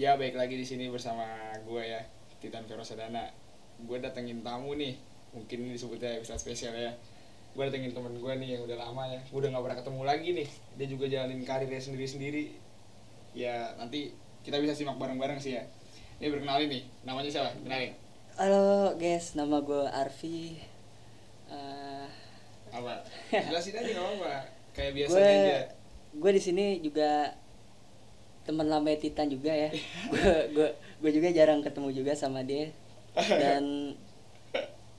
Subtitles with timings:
[0.00, 1.28] Ya baik lagi di sini bersama
[1.60, 2.00] gue ya
[2.40, 3.28] Titan Vero Sadana.
[3.84, 4.96] Gue datengin tamu nih,
[5.36, 6.88] mungkin ini disebutnya episode spesial ya.
[7.52, 9.20] Gue datengin temen gue nih yang udah lama ya.
[9.28, 10.48] Gue udah gak pernah ketemu lagi nih.
[10.80, 12.48] Dia juga jalanin karirnya sendiri-sendiri.
[13.36, 15.68] Ya nanti kita bisa simak bareng-bareng sih ya.
[16.16, 17.52] Ini berkenalin nih, namanya siapa?
[17.60, 17.92] Kenalin.
[18.40, 20.64] Halo guys, nama gue Arfi.
[21.52, 22.08] Eh,
[22.72, 23.04] Apa?
[23.52, 24.34] Jelasin aja gak apa-apa.
[24.72, 25.60] Kayak biasa gue aja.
[26.16, 27.36] gue di sini juga
[28.42, 29.70] teman lama Titan juga ya.
[30.08, 32.68] gue gue gue juga jarang ketemu juga sama dia.
[33.14, 33.94] Dan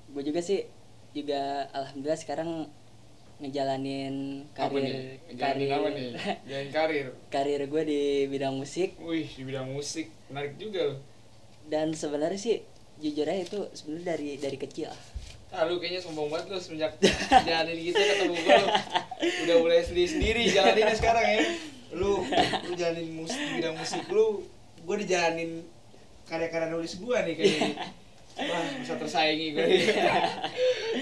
[0.07, 0.67] gue juga sih
[1.11, 1.39] juga
[1.71, 2.67] alhamdulillah sekarang
[3.41, 5.17] ngejalanin Apa nih?
[5.33, 6.09] karir karir apa nih?
[6.47, 7.05] Jalanin karir.
[7.27, 10.07] karir gue di bidang musik Wih, di bidang musik.
[10.27, 10.97] Menarik juga loh.
[11.63, 12.57] dan sebenarnya sih
[12.97, 14.89] jujur aja itu sebenarnya dari dari kecil
[15.49, 16.95] Ah lu kayaknya sombong banget lu semenjak
[17.43, 18.59] jalanin gitu ketemu gue
[19.43, 21.39] udah mulai sendiri sendiri jalaninnya sekarang ya
[21.91, 22.23] lu
[22.67, 24.43] lu jalanin musik bidang musik lu
[24.81, 25.61] gue dijalanin
[26.25, 27.69] karya-karya nulis gue nih kayaknya.
[28.31, 29.65] Wah bisa tersaingi gue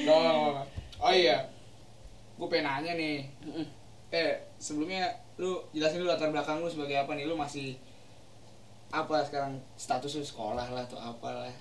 [0.09, 0.17] no,
[0.97, 1.45] oh iya
[2.39, 3.29] gue pengen nanya nih.
[4.09, 7.29] Eh sebelumnya lu jelasin dulu latar belakang lu sebagai apa nih?
[7.29, 7.77] Lu masih
[8.89, 9.61] apa sekarang?
[9.77, 11.53] Status lu sekolah lah atau apalah.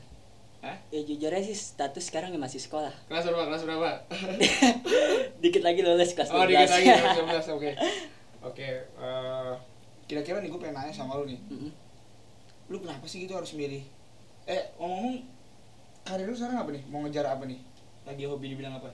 [0.59, 0.75] Hah?
[0.91, 2.91] ya jujur aja sih status sekarang ya masih sekolah.
[3.07, 3.47] Kelas berapa?
[3.47, 3.91] Kelas berapa?
[5.43, 7.71] Dikit lagi lulus kelas 12 Oh dikit lagi kelas 11 oke
[8.43, 9.55] Oke eh,
[10.09, 11.71] Kira-kira nih gue pengen nanya sama lu nih Mm-mm.
[12.71, 13.83] Lu kenapa sih gitu harus milih
[14.47, 15.19] Eh ngomong-ngomong
[16.07, 16.83] Karir lu sekarang apa nih?
[16.89, 17.61] Mau ngejar apa nih?
[18.09, 18.89] Lagi hobi dibilang apa?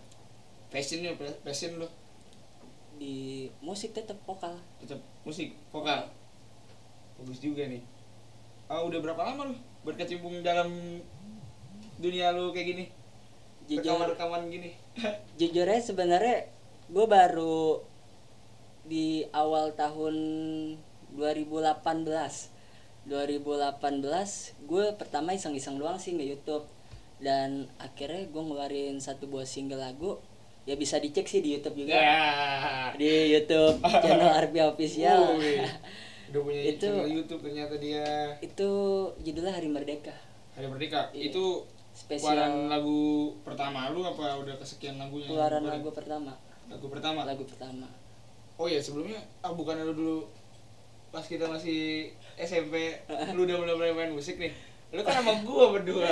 [0.67, 1.15] Passion lu,
[1.47, 1.87] passion lu
[2.95, 6.11] di musik tetap vokal Tetap musik, vokal
[7.19, 7.83] Bagus juga nih
[8.67, 10.99] Ah, Udah berapa lama lu berkecimpung dalam
[12.01, 12.85] dunia lu kayak gini?
[13.65, 14.71] jujur Rekaman-rekaman gini
[15.41, 16.53] jujur aja sebenarnya
[16.85, 17.81] gue baru
[18.85, 20.15] di awal tahun
[21.11, 22.53] 2018
[23.05, 23.85] 2018
[24.65, 26.65] gue pertama iseng-iseng doang sih nge YouTube.
[27.15, 30.21] Dan akhirnya gue ngeluarin satu buah single lagu.
[30.65, 31.93] Ya bisa dicek sih di YouTube juga.
[31.95, 32.93] Ya.
[32.97, 35.37] Di YouTube channel Arbi Official.
[36.33, 38.37] Udah punya Itu- channel Youtube ternyata dia.
[38.41, 38.69] itu
[39.21, 40.17] judulnya Hari Merdeka.
[40.57, 41.13] Hari Merdeka?
[41.13, 41.29] Iya.
[41.29, 41.45] itu
[41.93, 42.35] spesial.
[42.35, 43.01] keluaran lagu
[43.45, 45.29] pertama lu apa udah kesekian lagunya?
[45.29, 46.33] Keluaran lagu pertama.
[46.67, 47.21] Lagu pertama.
[47.23, 47.87] lagu pertama
[48.57, 50.17] Oh iya sebelumnya ah bukan lu dulu
[51.09, 52.95] pas kita masih SMP
[53.33, 54.51] lu udah mulai main musik nih.
[54.91, 56.07] Lu kan sama gua berdua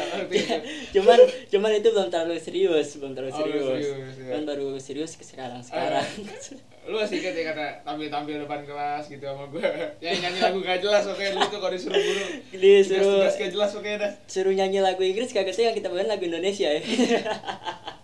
[0.95, 4.27] cuman cuman itu belum terlalu serius belum terlalu Oh, serius, belum serius, ya.
[4.29, 6.03] kan baru serius ke sekarang sekarang
[6.91, 9.71] Lu masih ingat ya kata tampil-tampil depan kelas gitu sama gua.
[10.03, 12.25] Ya nyanyi lagu gak jelas oke dulu tuh kalau disuruh guru.
[12.51, 14.11] disuruh Tugas-tugas gak jelas oke dah.
[14.27, 16.83] suruh nyanyi lagu Inggris kagak tuh yang kita bawain lagu Indonesia ya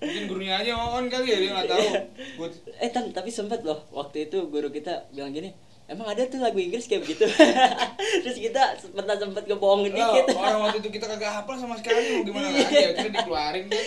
[0.00, 1.86] Mungkin gurunya aja on kali ya dia nggak tahu.
[2.80, 5.52] Eh tan tapi sempet loh waktu itu guru kita bilang gini
[5.90, 7.26] emang ada tuh lagu Inggris kayak begitu?
[8.22, 10.38] Terus kita pernah sempet ngebohongin Lah, dikit.
[10.38, 12.62] orang waktu itu kita kagak hafal sama sekali mau gimana lagi?
[12.70, 13.84] Ya kita dikeluarin kan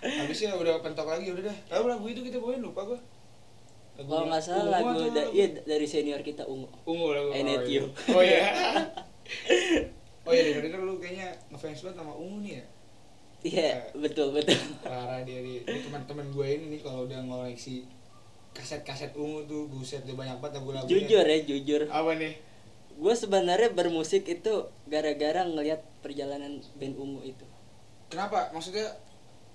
[0.00, 2.98] habisnya udah pentok lagi udah dah tahu lagu itu kita bawain lupa gua.
[4.00, 6.66] Lagu kalau nggak salah lagu atau da- lagu- iya dari senior kita ungu.
[6.88, 7.80] Ungu lagu I oh, iya.
[8.16, 8.40] oh iya.
[10.26, 12.64] Oh iya denger denger lu kayaknya ngefans banget sama ungu nih ya
[13.46, 17.88] iya betul betul parah dia di, teman-teman gue ini nih kalau udah ngoleksi
[18.52, 22.34] kaset-kaset ungu tuh buset dia banyak banget lagu-lagunya jujur ya jujur apa nih
[23.00, 27.46] gue sebenarnya bermusik itu gara-gara ngelihat perjalanan band ungu itu
[28.10, 28.50] Kenapa?
[28.50, 28.90] Maksudnya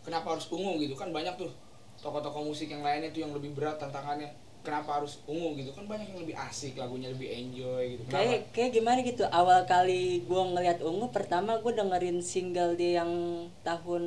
[0.02, 0.96] kenapa harus ungu gitu?
[0.96, 1.52] Kan banyak tuh
[2.00, 4.32] tokoh-tokoh musik yang lainnya tuh yang lebih berat tantangannya.
[4.66, 5.70] Kenapa harus ungu gitu?
[5.72, 8.02] Kan banyak yang lebih asik, lagunya lebih enjoy gitu.
[8.06, 8.18] Kenapa?
[8.18, 13.12] kayak kayak gimana gitu awal kali gue ngeliat ungu pertama gue dengerin single dia yang
[13.62, 14.04] tahun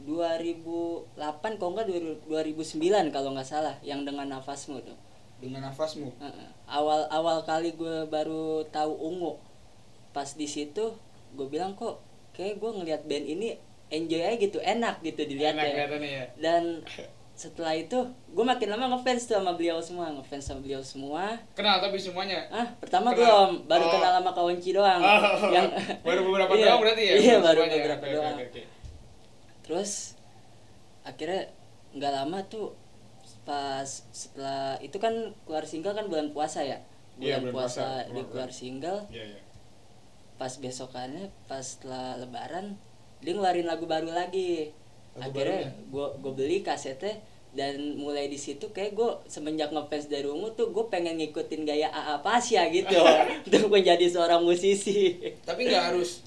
[0.00, 1.86] 2008 kalau nggak
[2.24, 4.96] 2009 kalau nggak salah yang dengan nafasmu tuh
[5.36, 6.08] Dengan nafasmu.
[6.16, 6.48] Heeh.
[6.64, 9.36] awal awal kali gue baru tahu ungu
[10.10, 10.96] pas di situ
[11.32, 12.00] gue bilang kok
[12.32, 13.48] kayak gue ngeliat band ini
[13.88, 16.24] enjoy aja gitu enak gitu dilihat Enak ya ya.
[16.40, 16.80] dan
[17.40, 17.96] setelah itu
[18.28, 22.44] gue makin lama ngefans tuh sama beliau semua ngefans sama beliau semua Kenal tapi semuanya.
[22.50, 23.16] ah pertama Kenal.
[23.16, 23.90] belum baru Oh.
[23.90, 25.66] kenal sama kawanci doang Oh, yang
[26.06, 27.14] baru beberapa Iya, doang berarti ya?
[27.16, 27.76] iya baru semuanya.
[27.78, 28.62] beberapa Oke, oke, doang oke, oke.
[29.62, 29.90] terus
[31.02, 31.42] akhirnya
[31.92, 32.76] nggak lama tuh
[33.40, 36.76] pas setelah itu kan keluar single kan bulan puasa ya
[37.16, 38.50] Iya, bulan bulan puasa, puasa, di keluar.
[38.50, 39.40] single Iya, iya.
[40.36, 42.76] pas besokannya pas setelah lebaran
[43.18, 44.76] dia ngeluarin lagu baru lagi
[45.12, 47.18] Lagu akhirnya gue gue beli kasetnya
[47.50, 51.88] dan mulai di situ kayak gue semenjak ngefans dari ungu tuh gue pengen ngikutin gaya
[51.88, 52.94] AA Pasya gitu
[53.46, 56.22] untuk menjadi seorang musisi Tapi nggak harus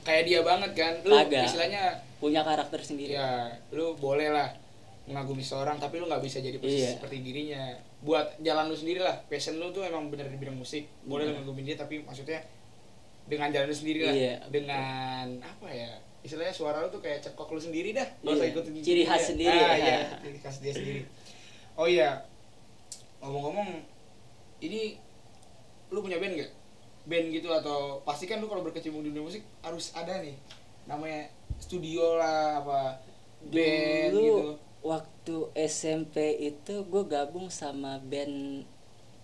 [0.00, 0.92] kayak dia banget kan.
[1.02, 1.44] Lu Kagak.
[1.44, 1.82] istilahnya
[2.16, 4.52] punya karakter sendiri ya lu boleh lah
[5.04, 6.90] mengagumi seorang tapi lu nggak bisa jadi persis Iya.
[6.94, 7.62] seperti dirinya
[8.00, 11.40] buat jalan lu sendiri lah passion lu tuh emang bener di bidang musik boleh lu
[11.50, 11.64] Iya.
[11.64, 12.44] dia tapi maksudnya
[13.30, 14.12] dengan jalan lu sendiri lah.
[14.12, 15.90] Iya, dengan apa ya
[16.20, 18.04] istilahnya suara lu tuh kayak cekok lu sendiri dah.
[18.20, 19.28] Nggak usah Iya, ikutin ciri khas dia.
[19.30, 19.56] sendiri.
[19.56, 19.96] ah, iya
[20.26, 21.02] ciri khas dia sendiri.
[21.74, 22.10] Oh iya
[23.18, 23.70] ngomong-ngomong
[24.60, 24.96] ini
[25.88, 26.52] lu punya band gak
[27.02, 30.36] band gitu atau pasti kan lu kalau berkecimpung di dunia musik harus ada nih.
[30.84, 32.80] Namanya studio lah apa
[33.42, 34.52] band Dulu gitu.
[34.82, 38.64] waktu SMP itu gue gabung sama band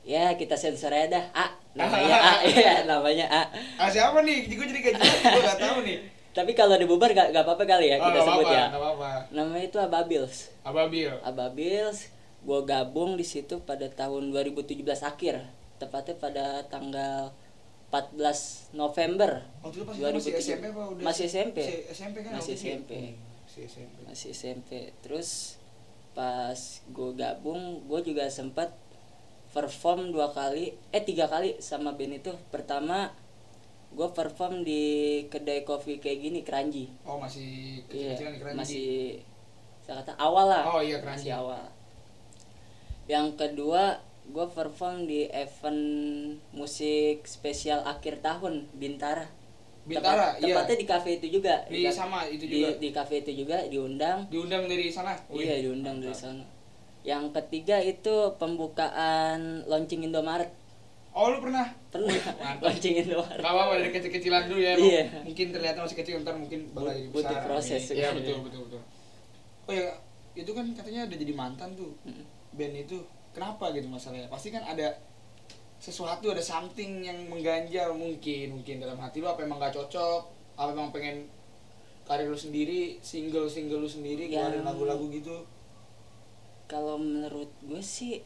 [0.02, 2.32] ya kita sensor aja dah A namanya A.
[2.64, 3.42] Ya namanya A.
[3.76, 4.48] Ah siapa nih?
[4.48, 5.98] Gue jadi gak jelas gue gak tahu nih.
[6.32, 8.64] Tapi kalau dibubar gak, gak apa-apa kali ya Oh, kita sebut apa-apa, ya.
[8.66, 9.10] nggak apa-apa.
[9.30, 11.98] Namanya itu Ababils Ababil Ababils
[12.40, 15.40] gue gabung di situ pada tahun 2017 akhir.
[15.76, 17.32] Tepatnya pada tanggal
[17.88, 19.44] 14 November.
[19.60, 20.42] Waktu itu pas lu masih 2017.
[20.42, 21.58] SMP apa udah Masih SMP.
[21.88, 22.60] SMP kan Masih ya?
[22.60, 22.92] SMP.
[22.92, 23.14] Hmm,
[23.46, 24.70] masih SMP masih SMP
[25.00, 25.56] terus
[26.12, 26.56] pas
[26.86, 28.72] gue gabung gue juga sempat
[29.56, 33.08] perform dua kali eh tiga kali sama band itu pertama
[33.88, 34.82] gue perform di
[35.26, 38.58] kedai kopi kayak gini keranji oh masih Iya, kecil-kecilan di Keranji.
[38.58, 38.88] masih
[39.80, 41.24] saya kata awal lah Oh, iya, Keranji.
[41.24, 41.64] masih awal
[43.06, 45.82] yang kedua gue perform di event
[46.50, 49.24] musik spesial akhir tahun Bintara
[49.86, 50.46] Bintara, Tepat- iya.
[50.52, 52.70] tepatnya di kafe itu juga Di ka- sama, itu di- juga.
[52.76, 56.26] di kafe itu juga diundang diundang dari sana Wih, iya diundang dari mantap.
[56.26, 56.44] sana
[57.06, 60.50] yang ketiga itu pembukaan launching Indomaret
[61.14, 62.12] oh lu pernah pernah
[62.60, 64.74] launching Indomaret Gak apa-apa dari kecil-kecilan dulu ya.
[64.74, 65.04] Iya.
[65.22, 67.46] Mungkin terlihat masih kecil ntar mungkin bakal jadi Butuh besar.
[67.46, 68.16] proses Iya sebenarnya.
[68.18, 68.82] betul betul betul.
[69.64, 69.88] Oh ya
[70.34, 72.24] itu kan katanya udah jadi mantan tuh Mm.
[72.52, 72.98] band itu.
[73.32, 74.26] Kenapa gitu masalahnya?
[74.26, 74.96] Pasti kan ada
[75.76, 80.20] sesuatu ada something yang mengganjal mungkin mungkin dalam hati lu apa emang gak cocok
[80.56, 81.28] apa emang pengen
[82.02, 85.44] karir lu sendiri single single lu sendiri keluarin lagu-lagu gitu
[86.66, 88.22] kalau menurut gue sih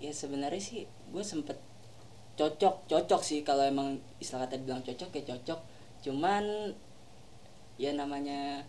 [0.00, 1.56] ya sebenarnya sih gue sempet
[2.34, 5.60] cocok cocok sih kalau emang istilah kata bilang cocok ya cocok.
[6.04, 6.74] Cuman
[7.78, 8.62] ya namanya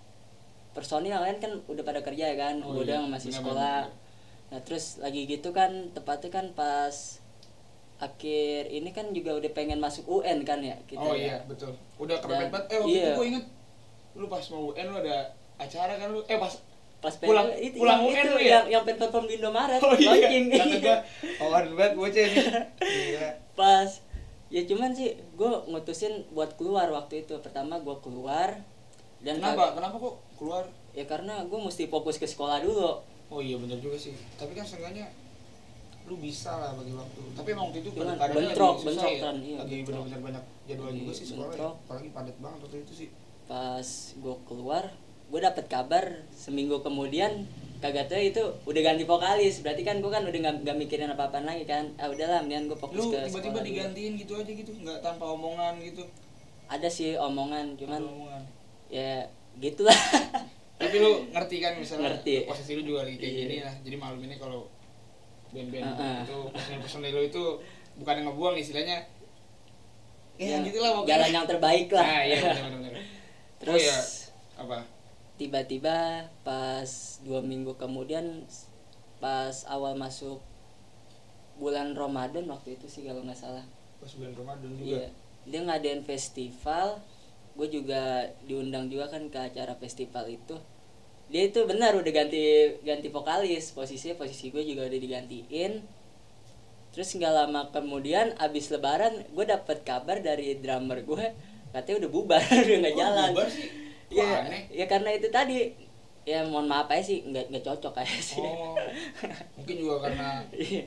[0.75, 3.87] personil kan kan udah pada kerja ya kan Oh gue iya, udah masih sekolah.
[4.45, 6.93] nah terus lagi gitu kan tepatnya kan pas
[7.97, 11.33] akhir ini kan juga udah pengen masuk UN kan ya kita oh ya.
[11.33, 11.71] iya betul.
[11.97, 12.51] Udah banget.
[12.69, 13.07] Eh waktu iya.
[13.07, 13.45] itu gue inget
[14.15, 15.17] lu pas mau UN lu ada
[15.57, 16.53] acara kan lu eh pas
[16.97, 18.49] pas Pulang- itu pulang yang, UN itu ya?
[18.65, 20.95] yang yang perform di Indomaret Oh iya, launching kata gua,
[21.37, 22.25] kawan banget bocah.
[22.75, 23.29] Gila.
[23.53, 23.89] pas
[24.47, 28.61] ya cuman sih gue ngutusin buat keluar waktu itu pertama gue keluar
[29.19, 29.73] dan Kenapa?
[29.73, 30.63] Kenapa kok keluar?
[30.91, 34.13] ya karena gue mesti fokus ke sekolah dulu Oh iya benar juga sih.
[34.31, 35.09] Tapi kan seenggaknya
[36.05, 37.21] lu bisa lah bagi waktu.
[37.33, 39.19] Tapi emang waktu itu Cuman keadaannya bentrok, lagi susah bentrok ya.
[39.19, 41.51] kan, iya, lagi benar-benar banyak jadwal juga sih sekolah.
[41.51, 41.69] Ya.
[41.75, 43.09] Apalagi padat banget waktu itu sih.
[43.43, 44.83] pas gue keluar
[45.25, 47.43] gue dapet kabar seminggu kemudian
[47.77, 51.27] kagak tahu itu udah ganti vokalis berarti kan gue kan udah nggak nggak mikirin apa
[51.27, 54.71] apa lagi kan ah udahlah mendingan gue fokus Lu ke tiba-tiba digantiin gitu aja gitu,
[54.75, 56.01] nggak tanpa omongan gitu.
[56.65, 58.41] ada sih omongan cuman Tanpa omongan.
[58.87, 59.27] ya
[59.57, 59.93] gitulah
[60.75, 62.43] Tapi lu ngerti kan misalnya Ngerti.
[62.43, 63.39] posisi lu juga lagi kayak Iya.
[63.41, 63.75] gini lah.
[63.79, 64.67] Jadi malam ini kalau
[65.49, 66.17] band-band Heeh.
[66.21, 67.43] itu personil-personil lu itu
[67.95, 68.97] bukan yang ngebuang istilahnya.
[70.35, 71.09] Ya, Ya, gitu lah pokoknya.
[71.15, 72.91] jalan yang terbaik lah Nah, iya benar-benar.
[73.63, 73.97] terus oh, iya.
[74.57, 74.77] apa?
[75.35, 76.89] Tiba-tiba pas
[77.23, 78.47] dua minggu kemudian
[79.19, 80.39] pas awal masuk
[81.55, 83.63] bulan Ramadan waktu itu sih kalau nggak salah.
[83.99, 84.85] Pas bulan Ramadan juga.
[84.85, 85.07] iya.
[85.45, 86.99] Dia ngadain festival
[87.55, 90.55] gue juga diundang juga kan ke acara festival itu.
[91.31, 92.41] Dia itu benar udah ganti
[92.83, 93.71] ganti vokalis.
[93.71, 95.79] Posisinya posisi gue juga udah digantiin.
[96.91, 101.25] Terus nggak lama kemudian abis lebaran gue dapet kabar dari drummer gue
[101.71, 103.31] katanya udah bubar udah nggak Oh, jalan.
[103.35, 103.67] bubar sih?
[104.15, 104.61] Ya aneh.
[104.69, 105.57] ya karena itu tadi
[106.23, 108.73] ya mohon maaf aja sih nggak nggak cocok aja sih Oh,
[109.55, 110.83] mungkin juga karena Iya.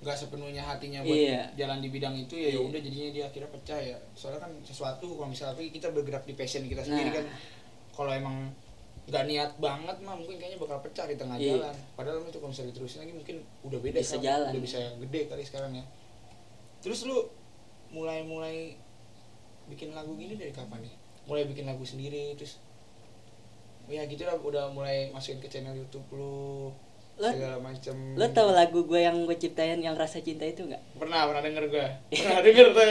[0.00, 1.42] nggak sepenuhnya hatinya buat Iya.
[1.56, 2.60] jalan di bidang itu ya ya Iya.
[2.62, 3.96] udah jadinya dia akhirnya pecah ya.
[4.12, 7.16] Soalnya kan sesuatu kalau misalnya kita bergerak di passion kita sendiri Nah.
[7.18, 7.26] kan
[7.92, 8.36] kalau emang
[9.04, 11.58] nggak niat banget mah mungkin kayaknya bakal pecah di tengah Iya.
[11.58, 11.74] jalan.
[11.92, 14.24] Padahal itu kalau misalnya diterusin lagi mungkin udah beda Bisa sekarang.
[14.24, 14.50] jalan.
[14.54, 15.84] udah bisa gede kali sekarang ya.
[16.78, 17.18] Terus lu
[17.90, 18.78] mulai-mulai
[19.66, 20.94] bikin lagu gini dari kapan nih?
[21.30, 22.58] Mulai bikin lagu sendiri terus
[23.86, 26.70] ya gitu lah udah mulai masukin ke channel YouTube lu
[27.16, 27.92] Lo- segala macem.
[28.14, 30.78] lo tau lagu gue yang gue ciptain yang rasa cinta itu nggak?
[30.96, 31.86] Pernah pernah denger gua.
[32.08, 32.86] Pernah denger tuh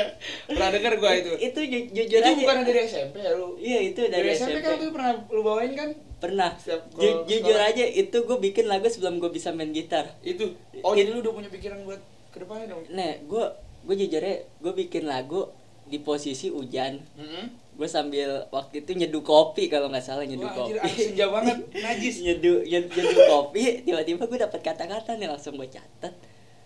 [0.46, 1.32] pernah denger gua itu.
[1.42, 2.38] Itu ju- jujur itu aja.
[2.38, 3.58] bukan dari SMP ya lu.
[3.58, 5.90] Iya itu dari, dari, SMP, SMP, kan lu pernah lu bawain kan?
[6.20, 6.52] Pernah.
[6.94, 7.74] Ju- jujur sekolah.
[7.74, 10.14] aja itu gue bikin lagu sebelum gue bisa main gitar.
[10.22, 10.54] Itu.
[10.80, 12.86] Oh It- jadi lu udah punya pikiran buat ke depannya dong?
[12.92, 13.46] Nah gue
[13.82, 15.50] gue jujur aja gue bikin lagu
[15.86, 17.02] di posisi hujan.
[17.18, 17.69] Mm-mm.
[17.80, 22.16] Gue sambil waktu itu nyeduh kopi kalau nggak salah nyeduh Wah, kopi senja banget, najis.
[22.20, 26.12] nyeduh nyed- nyeduh kopi tiba-tiba gue dapat kata-kata nih langsung gue catat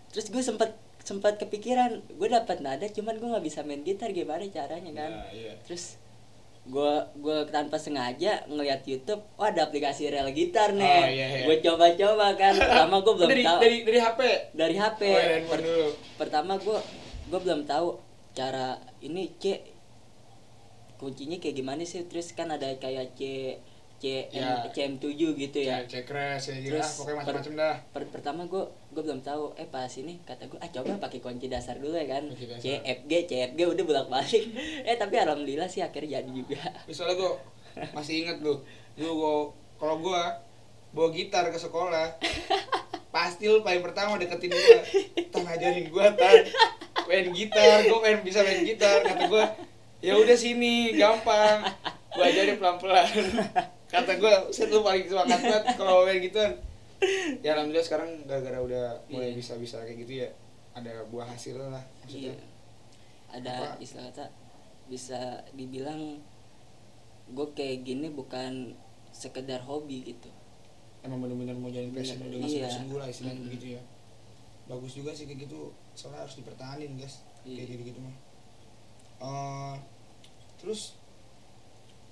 [0.09, 4.41] terus gue sempet sempat kepikiran gue dapat nada cuman gue nggak bisa main gitar gimana
[4.47, 5.53] caranya kan Nah, iya.
[5.61, 6.01] terus
[6.63, 11.43] gue gue tanpa sengaja ngeliat YouTube oh ada aplikasi rel gitar nih Oh, iya, iya.
[11.43, 14.19] gue coba-coba kan pertama gue belum dari, tahu dari dari HP.
[14.55, 15.87] dari HP Oh, handphone Per- dulu.
[16.15, 16.79] pertama gue
[17.25, 17.87] gue belum tahu
[18.31, 18.67] cara
[18.99, 19.72] ini C
[21.03, 22.07] kuncinya kayak gimana sih?
[22.07, 23.53] Terus kan ada kayak C
[23.99, 24.59] C Ya.
[24.67, 25.79] CM7 gitu ya.
[25.83, 27.75] Cek cekres ya gitu Terus ah, pokoknya macam-macam dah.
[27.91, 31.47] per- pertama gue gue belum tahu eh pas ini kata gue ah coba pakai kunci
[31.47, 32.27] dasar dulu ya kan.
[32.59, 34.43] C F G C F G udah bolak balik
[34.89, 36.59] eh tapi alhamdulillah sih akhirnya jadi juga.
[36.83, 37.31] Misalnya gue
[37.89, 38.59] masih inget lu,
[38.95, 40.35] lu gua kalau gua
[40.91, 42.05] bawa gitar ke sekolah,
[43.15, 44.77] pasti lu paling pertama deketin gua,
[45.27, 46.45] tan ajarin gua tan,
[47.03, 49.41] main gitar, gua main bisa main gitar, kata gua,
[50.03, 51.63] ya udah sini, gampang,
[52.11, 53.07] gua ajarin pelan pelan,
[53.87, 56.51] kata gua, set lu paling semangat banget kalau main gituan,
[57.39, 59.39] ya alhamdulillah sekarang gara-gara udah mulai Iya.
[59.39, 60.29] bisa bisa kayak gitu ya,
[60.73, 62.31] ada buah hasil lah maksudnya.
[62.31, 62.45] Iya.
[63.31, 63.79] ada Apa?
[63.79, 64.25] istilah kata
[64.85, 65.19] bisa
[65.51, 66.19] dibilang
[67.25, 68.75] gue kayak gini bukan
[69.09, 70.29] sekedar hobi gitu
[71.01, 72.67] emang bener-bener mau jadi passion udah ngasih iya.
[72.67, 73.47] passion gue lah istilahnya Mm.
[73.47, 73.81] begitu ya
[74.63, 77.57] bagus juga sih kayak gitu soalnya harus dipertahanin guys Iya.
[77.57, 78.15] kayak gitu gitu mah
[79.23, 79.75] Eh,
[80.63, 80.95] terus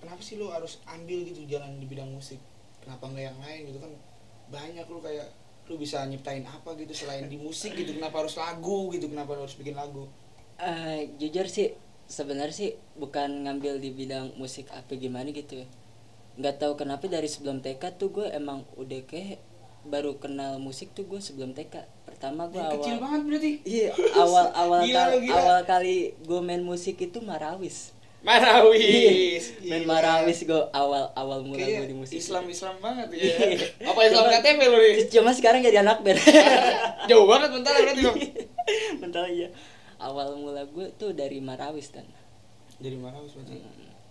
[0.03, 2.38] kenapa sih lu harus ambil gitu jalan di bidang musik?
[2.84, 3.91] Kenapa nggak yang lain gitu kan?
[4.51, 5.31] Banyak lu kayak
[5.72, 7.96] lu bisa nyiptain apa gitu selain di musik gitu?
[7.96, 9.08] Kenapa harus lagu gitu?
[9.08, 10.12] Kenapa harus bikin lagu?
[10.60, 11.72] Eh, jujur sih
[12.12, 15.67] sebenarnya sih bukan ngambil di bidang musik apa gimana gitu ya.
[16.36, 19.39] Nggak tahu kenapa dari sebelum TK tuh gue emang udah kayak
[19.81, 23.51] baru kenal musik tuh gue sebelum TK pertama gue awal kecil banget berarti.
[23.63, 25.38] Iya awal awal Gila kali, lu, gila.
[25.39, 29.89] awal kali gue main musik itu marawis Marawis main Gila.
[29.91, 32.15] marawis gue awal awal mula gue di musik.
[32.15, 33.17] Islam Islam banget ya.
[33.17, 33.37] Iya.
[33.83, 34.93] apa Islam Cuma- KTP lu nih?
[35.09, 36.21] cuma sekarang jadi anak band.
[37.09, 38.17] Jauh banget bentar berarti dong
[39.01, 39.47] Bentar aja
[39.97, 42.05] awal mula gue tuh dari marawis dan
[42.77, 43.61] jadi Marawis berarti.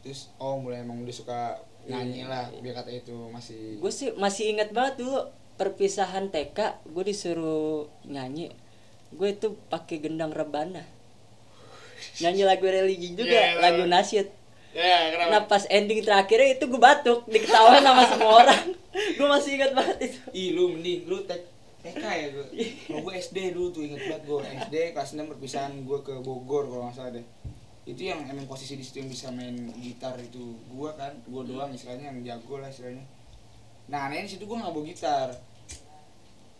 [0.00, 1.40] Terus oh mulai emang udah suka
[1.82, 2.58] nyanyi Iya, lah iya.
[2.60, 7.74] biar kata itu masih gue sih masih ingat banget dulu perpisahan TK gue disuruh
[8.04, 8.54] nyanyi.
[9.10, 10.86] Gue itu pakai gendang rebana
[12.18, 14.28] nyanyi lagu religi juga Ya, ya, lagu nasyid.
[14.70, 15.30] Ya kenapa?
[15.34, 18.64] Nah pas ending terakhirnya itu gue batuk diketawain sama semua orang.
[19.18, 20.18] Gue masih ingat banget itu.
[20.30, 21.46] Ih lu mending lu tek
[21.80, 22.44] TK ya gue
[22.84, 24.38] kalau gue SD dulu tuh inget banget gue
[24.68, 27.26] SD kelas 6 perpisahan gue ke Bogor kalau nggak salah deh.
[27.82, 30.58] Itu yang emang posisi di situ yang bisa main gitar itu.
[30.68, 33.02] Gue kan gue doang istilahnya yang jago lah istilahnya.
[33.90, 35.28] Nah anehnya situ gue nggak bawa gitar.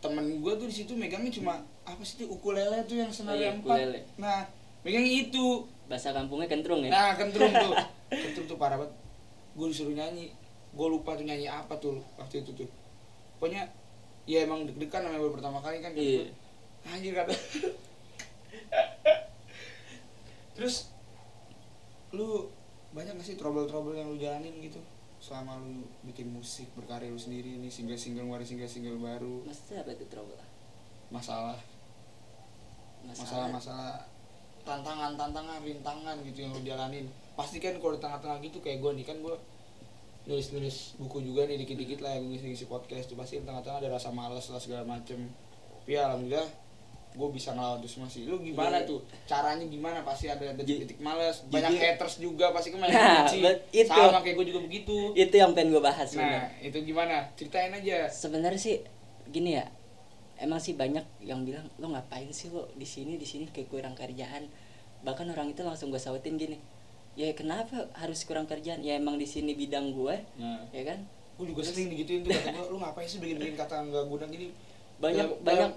[0.00, 3.36] Temen gue tuh di situ megangnya cuma apa sih tuh ukulele tuh yang Oh senar
[3.36, 3.76] iya, empat.
[4.16, 4.46] nah
[4.80, 7.74] megangnya itu bahasa kampungnya kentrung ya Nah, kentrung tuh.
[8.22, 8.94] kentrung tuh parah banget.
[9.58, 10.30] Gue disuruh nyanyi.
[10.70, 12.70] Gue lupa tuh nyanyi apa tuh waktu itu tuh.
[13.42, 13.66] Pokoknya
[14.24, 15.90] ya emang deg-degan namanya baru pertama kali kan.
[15.92, 16.30] Iya.
[16.30, 16.94] gua.
[16.94, 17.34] Anjir kata.
[20.56, 20.88] Terus
[22.14, 22.46] lu
[22.90, 24.82] banyak gak sih trouble-trouble yang lu jalanin gitu
[25.20, 30.04] selama lu bikin musik berkarya lu sendiri ini single-single ngeluarin single-single baru maksudnya apa itu
[30.08, 30.34] trouble
[31.12, 31.60] masalah
[33.04, 34.09] masalah-masalah
[34.62, 37.06] tantangan-tantangan rintangan gitu yang lu jalanin.
[37.32, 39.36] Pasti kan kalau di tengah-tengah gitu kayak gue nih kan gue
[40.22, 43.16] nulis-nulis buku juga nih dikit-dikit lah yang ngisi-ngisi podcast tuh.
[43.16, 45.30] Pasti di tengah-tengah ada rasa males lah segala macem.
[45.80, 46.48] Tapi ya alhamdulillah
[47.10, 48.22] gue bisa ngelawan itu semua sih.
[48.22, 48.86] Lu gimana Iya.
[48.86, 49.00] tuh?
[49.24, 49.98] Caranya gimana?
[50.00, 51.42] Pasti ada Ji- detik-detik males.
[51.44, 53.26] banyak jujur- haters juga pasti kan banyak Nah,
[53.72, 53.90] itu.
[53.90, 54.96] sama kayak gue juga begitu.
[55.12, 57.16] Itu yang pengen gue bahas nah sebenarnya itu gimana?
[57.34, 58.06] Ceritain aja.
[58.06, 58.76] Sebenarnya sih
[59.26, 59.66] gini ya
[60.40, 63.92] emang sih banyak yang bilang lo ngapain sih lo di sini di sini kayak kurang
[63.94, 64.48] kerjaan?
[65.00, 66.56] Bahkan orang itu langsung gue sautin gini
[67.12, 68.80] ya kenapa harus kurang kerjaan?
[68.80, 70.98] Ya emang di sini bidang gue nah ya kan?
[71.36, 74.48] Gue juga sering digituin tuh kata gue lu ngapain sih bikin-bikin kata nggak guna gini?
[74.98, 75.70] Banyak Dalam- banyak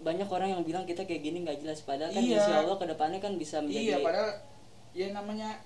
[0.00, 2.40] banyak orang yang bilang kita kayak gini nggak jelas padahal kan Iya.
[2.40, 4.30] insya Allah ke depannya kan bisa menjadi Iya, padahal
[4.90, 5.60] ya namanya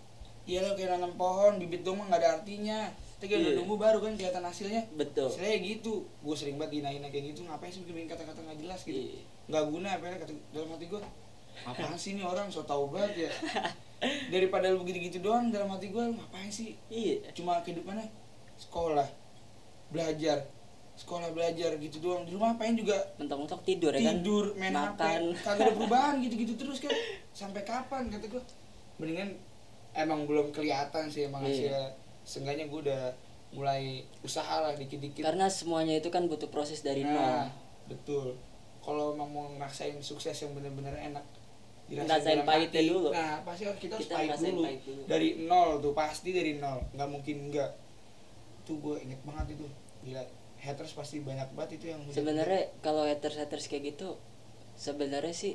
[0.45, 2.91] ya lo kayak nanam pohon, bibit doang nggak ada artinya.
[3.25, 3.57] Tapi udah Iya.
[3.57, 4.83] nunggu baru kan kelihatan hasilnya.
[4.93, 8.81] betul Saya gitu, gue sering banget dinain kayak gitu, ngapain sih bikin kata-kata nggak jelas
[8.83, 9.01] gitu.
[9.01, 9.21] Iya.
[9.49, 11.01] Nggak guna apa ya kata dalam hati gue.
[11.65, 13.31] Apaan sih ini orang so tau banget ya.
[14.29, 16.77] Daripada lu gitu-gitu doang dalam hati gue, ngapain sih?
[16.87, 18.05] iya Cuma kehidupannya
[18.55, 19.09] sekolah,
[19.89, 20.45] belajar,
[20.95, 22.23] sekolah belajar gitu doang.
[22.23, 26.53] Di rumah apain juga mentok-mentok tidur ya kan tidur main makan kagak ada perubahan gitu-gitu
[26.55, 26.93] terus kan
[27.33, 28.43] sampai kapan kata gue
[28.97, 29.33] mendingan
[29.93, 31.73] emang belum kelihatan sih emang Iya.
[31.73, 31.83] hasilnya
[32.25, 33.03] seenggaknya gue udah
[33.55, 37.35] mulai usaha lah dikit-dikit karena semuanya itu kan butuh proses dari nah nol
[37.87, 38.35] betul
[38.83, 41.25] kalau emang mau ngerasain sukses yang bener-bener enak
[41.85, 43.13] dirasain pahitnya dulu.
[43.13, 44.63] nah pasti harus kita harus Kita pahit dulu.
[44.65, 45.03] pahit dulu.
[45.05, 47.71] dari nol tuh pasti dari nol nggak mungkin enggak
[48.65, 49.67] tuh gue inget banget itu
[50.09, 50.25] gila
[50.65, 54.17] haters pasti banyak banget itu yang sebenarnya kalau haters haters kayak gitu
[54.75, 55.55] sebenarnya sih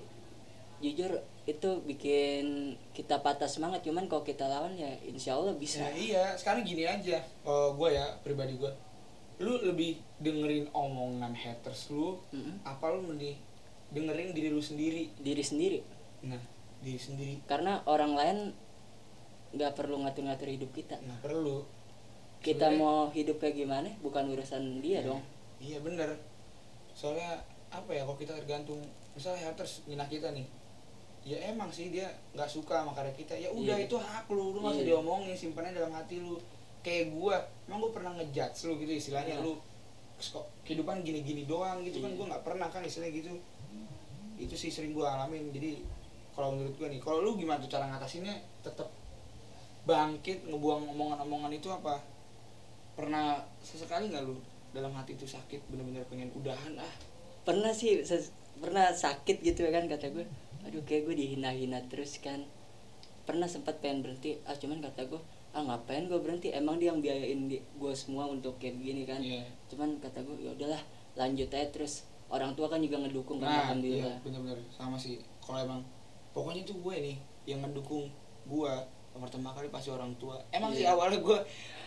[0.80, 2.46] jujur itu bikin
[2.92, 6.84] kita patah semangat cuman kalau kita lawan ya insya Allah bisa Nah, iya, sekarang gini
[6.84, 7.18] aja.
[7.42, 8.70] Oh, gue ya, pribadi gue.
[9.40, 12.60] Lu lebih dengerin omongan haters lu, Mm-mm.
[12.62, 13.34] apa lu mending
[13.90, 15.10] dengerin diri lu sendiri.
[15.18, 15.80] diri sendiri
[16.22, 16.38] Nah,
[16.80, 18.38] diri sendiri karena orang lain
[19.50, 21.66] nggak perlu ngatur-ngatur hidup kita nggak perlu.
[22.40, 25.20] kita Sebenarnya- mau hidup kayak gimana bukan urusan dia dong
[25.58, 26.16] Iya bener.
[26.94, 27.36] Soalnya
[27.70, 28.80] apa ya, kalau kita tergantung,
[29.12, 30.48] misalnya haters nyinah kita nih,
[31.24, 33.34] ya emang sih dia nggak suka sama karya kita.
[33.34, 33.86] Ya udah Iya.
[33.86, 34.96] itu hak lu, lu usah Iya.
[34.96, 36.40] diomongin, simpannya dalam hati lu.
[36.80, 37.36] Kayak gua,
[37.68, 39.44] emang gua pernah ngejudge lu gitu istilahnya Iya.
[39.44, 39.54] lu
[40.20, 42.18] kok kehidupan gini-gini doang gitu kan Iya.
[42.20, 43.40] gua nggak pernah kan istilahnya gitu
[44.36, 45.80] itu sih sering gua alamin jadi
[46.32, 48.92] kalau menurut gua nih kalau lu gimana tuh cara ngatasinnya tetap
[49.84, 52.04] bangkit ngebuang omongan-omongan itu apa
[52.94, 54.36] pernah sesekali nggak lu
[54.70, 56.94] dalam hati itu sakit bener-bener pengen udahan ah
[57.48, 58.04] pernah sih
[58.60, 60.28] pernah sakit gitu ya kan kata gue
[60.62, 62.44] aduh kayak gue dihina-hina terus kan.
[63.24, 66.50] Pernah sempat pengen berhenti ah cuman kata gue ah ngapain gue berhenti?
[66.52, 69.20] Emang dia yang biayain di- gue semua untuk kayak begini kan?
[69.20, 69.46] Iya.
[69.68, 70.82] cuman kata gue ya udahlah
[71.16, 71.68] lanjut aja.
[71.70, 74.60] Terus orang tua kan juga ngedukung kan nah iya alhamdulillah bener-bener.
[74.70, 75.82] Sama sih kalau emang
[76.32, 78.06] pokoknya itu gue nih yang ngedukung
[78.46, 78.74] gue
[79.10, 80.38] yang pertama kali pasti orang tua.
[80.50, 80.94] Emang sih Iya.
[80.94, 81.38] awalnya gue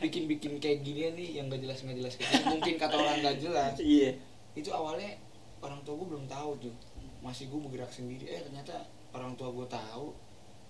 [0.00, 2.46] bikin-bikin kayak gini nih yang gak jelas nggak jelas kayak gini.
[2.52, 3.74] mungkin kata orang gak jelas.
[3.94, 4.10] Iya.
[4.52, 5.14] Itu awalnya
[5.58, 6.74] orang tua gue belum tahu tuh
[7.22, 8.26] masih gue bergerak sendiri.
[8.26, 8.82] Eh ternyata
[9.14, 10.12] orang tua gue tahu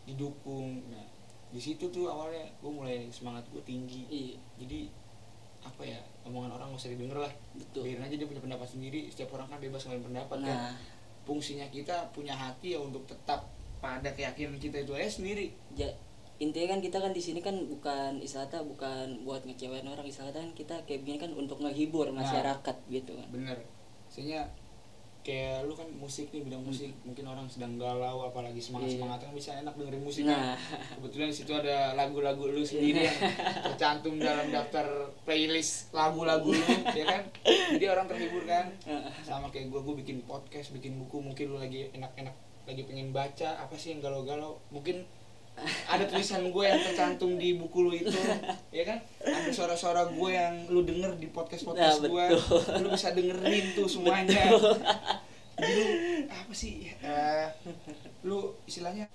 [0.04, 0.84] didukung.
[0.92, 1.06] Nah
[1.52, 4.04] di situ tuh awalnya gue mulai semangat gue tinggi.
[4.08, 4.38] Iya.
[4.60, 4.80] Jadi
[5.62, 7.32] apa ya omongan orang gak usah didengar lah.
[7.54, 7.86] Betul.
[7.88, 9.08] Biarin aja dia punya pendapat sendiri.
[9.08, 10.56] Setiap orang kan bebas ngeluarin pendapat kan.
[10.70, 10.74] Nah.
[11.22, 13.46] Fungsinya kita punya hati ya untuk tetap
[13.78, 15.54] pada keyakinan kita itu aja sendiri.
[15.74, 15.94] Ja-
[16.42, 20.02] intinya kan kita kan di sini kan bukan istilahnya bukan buat ngecewain orang.
[20.02, 22.26] Istilahnya kan kita kayak begini kan untuk ngehibur Nah.
[22.26, 23.28] masyarakat gitu kan.
[23.30, 23.58] Bener.
[24.10, 24.50] Maksudnya
[25.22, 29.30] kayak lu kan musik nih bidang musik mungkin orang sedang galau apalagi semangat semangat kan
[29.30, 30.34] bisa enak dengerin musik Iya.
[30.34, 30.58] Nah.
[30.58, 30.58] kan
[30.98, 33.18] kebetulan di situ ada lagu-lagu lu sendiri yang
[33.70, 34.86] tercantum dalam daftar
[35.22, 37.22] playlist lagu-lagu lu ya kan?
[37.46, 38.74] Jadi orang terhibur kan?
[39.22, 43.62] Sama kayak gua gua bikin podcast bikin buku mungkin lu lagi enak-enak lagi pengen baca
[43.62, 44.58] apa sih yang galau-galau?
[44.70, 45.06] Mungkin
[45.62, 48.10] ada tulisan gue yang tercantum di buku lu itu
[48.76, 48.98] ya kan?
[49.20, 52.24] Ada suara-suara gue yang lu denger di podcast podcast Nah, gue
[52.80, 54.42] lu bisa dengerin tuh semuanya.
[55.54, 55.86] Jadi lu
[56.26, 56.90] apa sih?
[56.90, 57.46] Eh,
[58.22, 59.06] lu istilahnya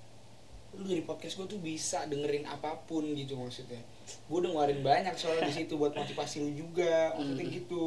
[0.73, 3.82] lu dari podcast gue tuh bisa dengerin apa pun gitu maksudnya.
[4.26, 7.56] Gue udah ngeluarin banyak soalnya di situ buat motivasi lu juga maksudnya Hmm.
[7.56, 7.86] gitu.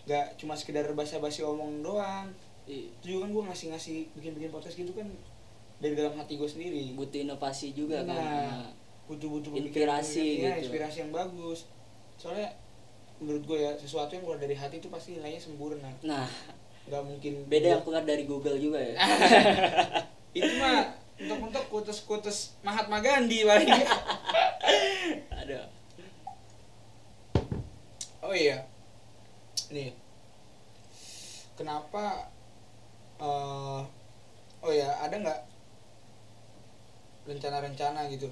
[0.00, 2.30] Nggak cuma sekedar basa-basi omong doang.
[2.64, 2.86] Iya.
[2.94, 5.10] itu juga kan gue ngasih ngasih bikin bikin podcast gitu kan
[5.80, 6.92] dari dalam hati gue sendiri.
[6.94, 8.14] Butuh inovasi juga kan.
[8.14, 8.70] Nah,
[9.10, 10.70] butuh-butuh Inspirasi ya, gitu.
[10.70, 11.66] inspirasi yang bagus.
[12.20, 12.54] Soalnya
[13.20, 15.90] menurut gue ya sesuatu yang keluar dari hati itu pasti nilainya sempurna.
[16.04, 16.28] Nah
[16.88, 18.96] nggak mungkin beda yang keluar dari Google juga ya.
[20.38, 23.68] Itu mah untuk-untuk kutus-kutus Mahatma Gandhi paling.
[25.44, 25.68] Ada
[28.30, 28.62] oh iya.
[29.74, 29.90] Nih.
[31.58, 32.30] Kenapa
[33.20, 33.80] eh
[34.60, 35.40] oh ya ada nggak
[37.30, 38.26] rencana-rencana gitu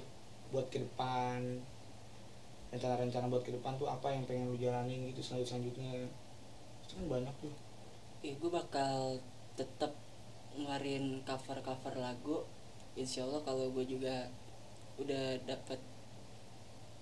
[0.51, 1.63] buat ke depan.
[2.69, 6.05] Rencana-rencana buat ke depan tuh apa yang pengen lu jalanin gitu selanjut selanjutnya
[6.83, 7.53] itu kan banyak tuh.
[8.27, 9.23] Eh, gue bakal
[9.55, 9.95] tetap
[10.53, 12.43] ngeluarin cover cover lagu.
[12.99, 14.27] Insya Allah kalau gue juga
[14.99, 15.79] udah dapat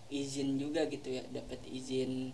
[0.07, 2.31] izin juga gitu ya dapat izin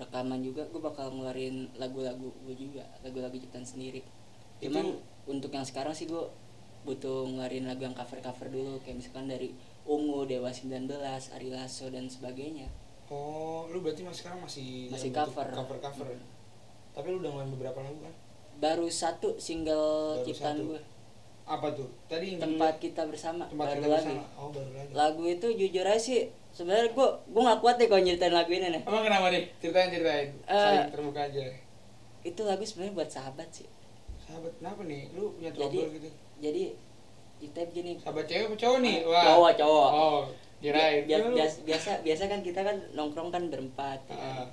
[0.00, 4.00] rekaman juga gue bakal ngeluarin lagu-lagu gue juga lagu-lagu ciptaan sendiri.
[4.62, 6.24] Cuman Itu- untuk yang sekarang sih gue
[6.84, 10.88] butuh ngeluarin lagu yang cover-cover dulu kayak misalkan dari Ungu, Dewa 19,
[11.32, 12.68] Ari Lasso dan sebagainya.
[13.08, 15.44] Oh lu berarti masih sekarang masih Masih cover.
[15.48, 16.08] cover cover
[16.94, 18.14] tapi lu udah ngeluarin beberapa lagu kan?
[18.54, 20.68] Baru satu single Baru ciptaan satu.
[20.70, 20.80] gue
[21.44, 21.88] apa tuh?
[22.08, 24.24] Tadi yang tempat kita bersama tempat baru kita lagi bersama.
[24.38, 26.20] Oh baru lagi lagu itu jujur aja sih
[26.54, 28.82] sebenarnya gue gue nggak kuat deh kalau nyeritain lagu ini nih.
[28.86, 29.44] Emang kenapa nih?
[29.58, 30.28] Ceritain ceritain.
[30.46, 31.42] Eh, saling terbuka aja.
[32.24, 33.68] itu lagu sebenarnya buat sahabat sih.
[34.16, 35.12] Sahabat kenapa nih?
[35.12, 36.08] Lu punya jadi trouble gitu
[36.44, 36.64] jadi
[37.40, 38.96] kita begini sahabat cewek apa cowok nih?
[39.08, 39.88] Ah, cowok, cowok.
[39.90, 40.20] oh
[40.64, 41.02] kirain.
[41.04, 44.48] Biasa, biasa biasa kan kita kan nongkrong kan berempat ya kan.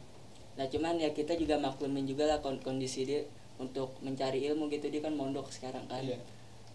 [0.60, 3.24] nah cuman ya kita juga maklumin juga lah kon- kondisi dia
[3.56, 4.92] untuk mencari ilmu gitu.
[4.92, 6.04] Dia kan mondok sekarang kan.
[6.04, 6.20] Iya.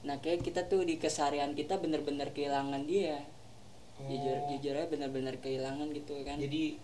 [0.07, 3.21] nah kayak kita tuh di keseharian kita bener-bener kehilangan dia.
[3.97, 4.05] Oh.
[4.13, 6.37] jujur jujur aja bener-bener kehilangan gitu kan.
[6.37, 6.77] Jadi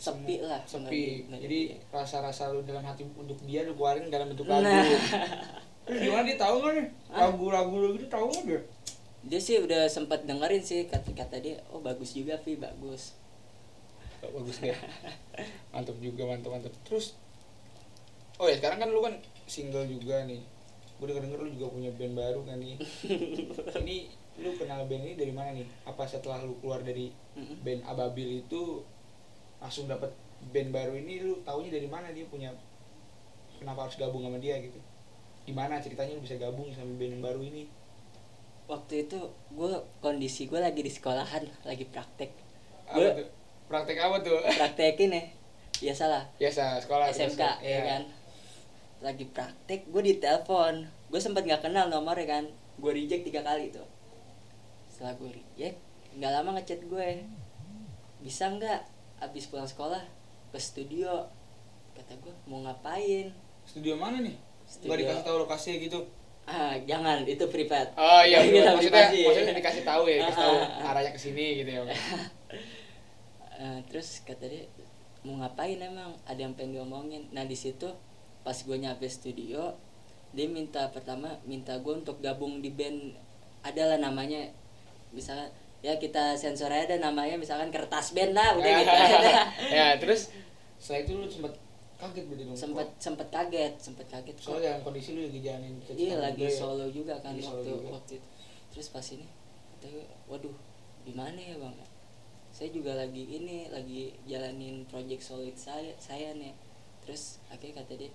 [0.00, 1.28] Sepi lah, sepi.
[1.28, 1.60] nggak jadi
[1.92, 4.64] rasa-rasa lu dalam hati untuk dia lu keluarin dalam bentuk lagu.
[4.64, 4.80] Nah.
[5.90, 6.86] Gimana dia tahu nggak nih?
[7.10, 8.60] Lagu-lagu lu gitu tahu nggak dia?
[9.26, 11.58] Dia sih udah sempat dengerin sih kata kata dia.
[11.74, 13.18] Oh bagus juga Vi bagus.
[14.20, 14.76] Oh, bagus ya
[15.72, 17.16] mantap juga mantap mantap terus
[18.36, 19.14] oh ya sekarang kan lu kan
[19.50, 20.38] single juga nih.
[21.00, 22.76] Gue denger denger lu juga punya band baru kan nih.
[23.82, 23.96] Ini
[24.40, 25.66] lu kenal band ini dari mana nih?
[25.84, 27.12] Apa setelah lu keluar dari
[27.64, 28.84] band Ababil itu
[29.60, 30.12] langsung dapat
[30.52, 32.48] band baru ini lu taunya dari mana dia punya?
[33.60, 34.80] Kenapa harus gabung sama dia gitu
[35.50, 37.66] gimana ceritanya lu bisa gabung sama band yang baru ini?
[38.64, 39.18] Waktu itu
[39.50, 42.30] gue kondisi gue lagi di sekolahan lagi praktek.
[42.86, 43.26] Tuh?
[43.66, 44.38] Praktek apa tuh?
[44.62, 45.22] Praktekin ya
[45.80, 46.78] ya salah biasa.
[46.78, 47.58] Sekolah SMK biasa.
[47.58, 47.80] ya Iya.
[47.82, 48.02] kan.
[49.02, 50.86] Lagi praktek gue ditelepon.
[51.10, 52.44] Gue sempat nggak kenal nomornya kan.
[52.78, 53.86] Gue reject tiga kali tuh.
[54.86, 55.76] Setelah gue reject
[56.14, 57.26] nggak lama ngechat gue
[58.20, 58.80] bisa nggak
[59.18, 60.02] abis pulang sekolah
[60.50, 61.26] ke studio?
[61.90, 63.34] Kata gue mau ngapain?
[63.66, 64.38] Studio mana nih
[64.70, 64.88] Studio.
[64.88, 66.00] Gak dikasih tahu lokasinya gitu
[66.46, 69.22] ah jangan itu privat Oh iya, Kita maksudnya privasi.
[69.22, 70.90] maksudnya dikasih tahu ya, dikasih tahu Ah, ah, ah.
[70.94, 71.80] arahnya ke sini gitu ya.
[73.60, 74.64] Eh, terus kata dia
[75.20, 77.86] mau ngapain emang ada yang pengen diomongin nah di situ
[78.40, 79.76] pas gue nyampe studio
[80.32, 83.12] dia minta pertama minta gue untuk gabung di band
[83.60, 84.48] adalah namanya
[85.12, 85.52] misalkan
[85.84, 88.96] ya kita sensor aja ada namanya misalkan kertas band lah udah gitu
[89.76, 90.32] ya, terus
[90.80, 91.52] setelah itu lu sempat
[92.00, 92.56] kaget berarti dong.
[92.56, 96.48] sempet sempet kaget sempet kaget Kok- soalnya dalam kondisi lu lagi jalanin iya lagi juga
[96.48, 96.56] ya.
[96.56, 97.88] solo juga kan Lagi waktu juga.
[97.94, 98.28] waktu itu
[98.70, 99.26] terus pas ini
[99.70, 100.56] kata gue, waduh
[101.02, 101.74] gimana ya bang
[102.50, 106.50] saya juga lagi ini lagi jalanin project solid saya saya nih
[107.00, 108.10] terus akhirnya kata dia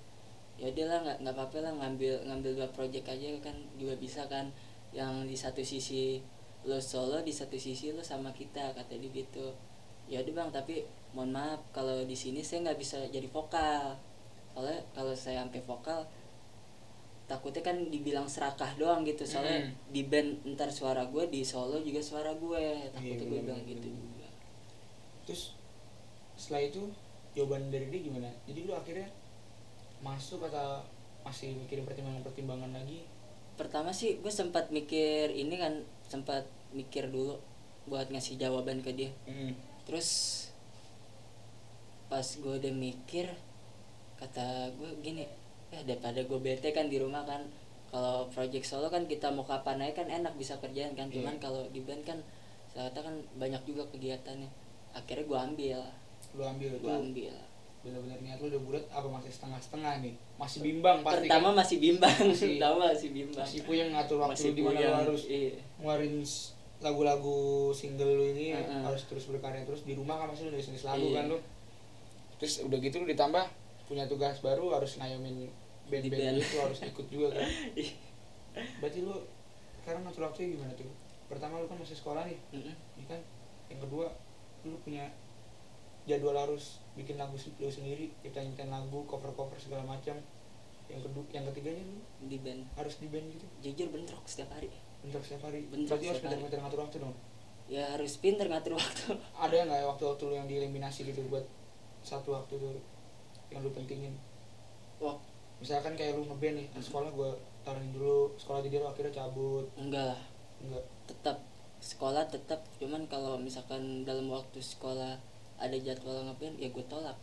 [0.56, 4.48] ya udahlah nggak nggak apa-apa lah ngambil ngambil dua project aja kan juga bisa kan
[4.92, 6.24] yang di satu sisi
[6.64, 9.52] lo solo di satu sisi lo sama kita kata dia gitu
[10.06, 10.86] ya udah bang tapi
[11.16, 13.96] mohon maaf kalau di sini saya nggak bisa jadi vokal
[14.52, 16.04] soalnya kalau saya sampai vokal
[17.26, 19.74] takutnya kan dibilang serakah doang gitu soalnya Hmm.
[19.90, 23.72] di band ntar suara gue di solo juga suara gue takutnya gue bener, bilang bener,
[23.74, 24.04] gitu bener.
[24.06, 24.28] juga
[25.26, 25.42] Terus
[26.38, 26.82] setelah itu
[27.34, 28.30] jawaban dari dia gimana?
[28.46, 29.10] Jadi lu akhirnya
[30.00, 30.86] masuk atau
[31.24, 33.10] masih mikirin pertimbangan-pertimbangan lagi?
[33.56, 36.44] pertama sih gue sempat mikir ini kan sempat
[36.76, 37.40] mikir dulu
[37.88, 39.16] buat ngasih jawaban ke dia
[39.88, 40.45] terus
[42.08, 43.26] pas gue udah mikir
[44.16, 45.26] kata gue gini
[45.68, 47.42] ya daripada gue bete kan di rumah kan
[47.88, 51.42] kalau project solo kan kita mau kapan aja kan enak bisa kerjaan kan cuman Iya.
[51.42, 52.20] kalau di band kan
[52.70, 54.50] ternyata kan banyak juga kegiatannya
[54.92, 55.80] akhirnya gue ambil
[56.34, 57.34] Lu ambil gue ambil
[57.80, 60.18] bener-bener niat lu udah bulat apa masih setengah-setengah nih?
[60.36, 61.56] Masih bimbang pasti pertama kan?
[61.56, 64.96] masih bimbang Masih- pertama masih bimbang Masih puyeng ngatur waktu Masih di mana lu puyeng,
[64.98, 65.54] harus iya.
[65.78, 66.50] ngeluarin s-
[66.82, 67.38] lagu-lagu
[67.72, 68.82] single lu ini Heeh.
[68.82, 71.14] harus terus berkarya terus di rumah kan masih lu nulis lagu Iya.
[71.14, 71.38] kan lu
[72.42, 73.46] terus udah gitu lu ditambah
[73.86, 75.48] punya tugas baru harus ngayomin
[75.90, 76.42] band-band band.
[76.42, 77.50] itu harus ikut juga kan?
[78.82, 79.16] Berarti lu
[79.84, 80.90] sekarang ngatur waktunya gimana tuh?
[81.30, 82.40] Pertama lu kan masih sekolah nih.
[82.54, 82.74] Mm-mm.
[82.98, 83.22] ini kan?
[83.70, 84.08] Yang kedua
[84.66, 85.06] lu punya
[86.10, 90.18] jadwal harus bikin lagu lu sendiri kita nyanyikan lagu cover cover segala macam.
[90.90, 92.02] Yang kedua yang ketiganya lu?
[92.26, 92.62] Di band.
[92.78, 93.46] Harus di band gitu?
[93.62, 94.74] Jujur bentrok setiap hari.
[95.06, 95.70] Bentar setiap hari?
[95.70, 96.26] Bentrok berarti harus hari.
[96.34, 97.16] pintar-pintar ngatur waktu dong?
[97.66, 99.18] Ya harus pinter ngatur waktu.
[99.38, 101.46] Ada nggak ya waktu-waktu lu yang dieliminasi gitu buat
[102.06, 102.78] satu waktu tuh
[103.50, 104.14] yang lu pentingin.
[105.02, 105.18] Wah
[105.58, 107.34] misalkan kayak lu ngeband nih sekolah gua
[107.66, 109.66] taruhin dulu sekolah jadi lu akhirnya cabut.
[109.74, 110.22] Enggak lah.
[110.62, 110.86] Enggak.
[111.10, 111.38] Tetap
[111.82, 115.18] sekolah tetap cuman kalau misalkan dalam waktu sekolah
[115.58, 117.18] ada jadwal ngeband ya gue tolak.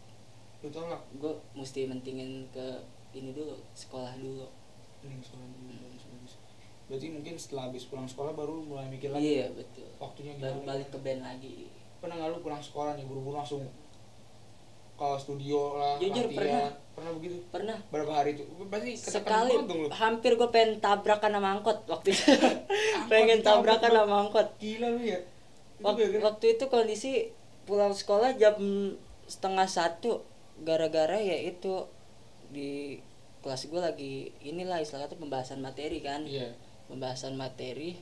[0.66, 1.03] Lu tolak?
[1.23, 2.66] Gue mesti mentingin ke
[3.14, 4.51] ini dulu sekolah dulu.
[5.07, 6.03] Mending sekolah dulu bagus
[6.92, 9.88] berarti mungkin setelah habis pulang sekolah baru mulai mikir lagi iya betul.
[9.97, 10.68] Waktunya baru gimana?
[10.77, 11.73] balik ke band lagi.
[12.05, 13.64] Pernah nggak lu pulang sekolah nih buru-buru langsung
[15.03, 16.71] ke studio lah Jujur, latihan pernah.
[16.93, 17.37] pernah begitu?
[17.51, 17.79] Pernah.
[17.91, 22.25] Berapa hari itu ketekan sekali dong hampir gue pengen tabrakan sama angkot waktu itu.
[23.11, 24.47] Pengen tabrakan sama angkot.
[24.57, 25.19] gila lu ya.
[25.19, 27.12] Itu Wak- gara-gara waktu itu kondisi
[27.65, 28.55] pulang sekolah jam
[29.27, 30.23] setengah satu.
[30.62, 31.91] Gara-gara ya itu
[32.49, 33.03] di
[33.43, 36.23] kelas gue lagi inilah istilahnya tuh pembahasan materi kan.
[36.23, 36.55] Iya.
[36.87, 37.99] Pembahasan materi.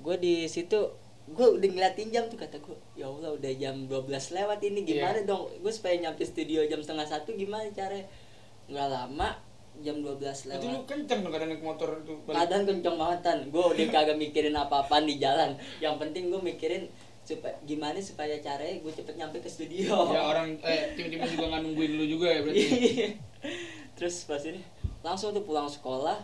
[0.00, 0.88] Gue di situ
[1.26, 5.16] gue udah ngeliatin jam tuh kata gue ya allah udah jam 12 lewat ini gimana
[5.16, 5.24] Iya.
[5.24, 5.48] dong?
[5.56, 8.04] Gue supaya nyampe studio jam setengah satu gimana caranya?
[8.66, 9.28] Nggak lama
[9.76, 12.36] jam 12 itu lu lewat kenceng dong kadang naik motor itu balik.
[12.38, 15.50] keadaan kenceng banget kan gue udah kagak mikirin apa-apaan di jalan.
[15.78, 16.84] Yang penting gue mikirin
[17.22, 20.12] supaya gimana supaya caranya gue cepet nyampe ke studio.
[20.12, 22.60] Ya orang eh tim-tim juga nggak nungguin lu juga ya berarti.
[22.60, 23.08] Iya.
[23.94, 24.60] terus pas ini
[25.00, 26.20] langsung tuh pulang sekolah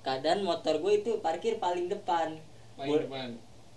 [0.00, 2.40] keadaan motor gue itu parkir paling depan.
[2.74, 3.30] Paling Gua- depan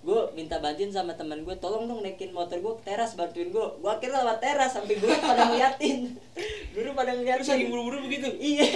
[0.04, 3.66] gue minta bantuin sama teman gue tolong dong naikin motor gue ke teras bantuin gue
[3.80, 6.12] gue akhirnya lewat teras sampai guru pada ngeliatin.
[6.76, 8.30] Guru pada terus lagi ngeliatin buru-buru begitu?
[8.36, 8.68] Iya.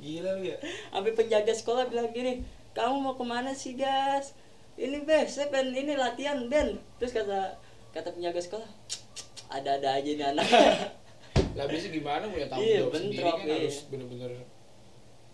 [0.00, 0.56] Gila lu ya.
[0.88, 2.40] Sampai penjaga sekolah bilang gini
[2.72, 4.32] kamu mau ke mana sih gas?
[4.80, 6.80] Ini be saya pengen ini latihan Ben.
[6.96, 7.60] Terus kata
[7.92, 8.68] kata penjaga sekolah
[9.52, 10.48] ada-ada aja nih anak.
[11.60, 13.56] Lah biasa gimana punya tanggung Iya, jawab sendiri bentrok, kan iya.
[13.60, 14.32] harus bener-bener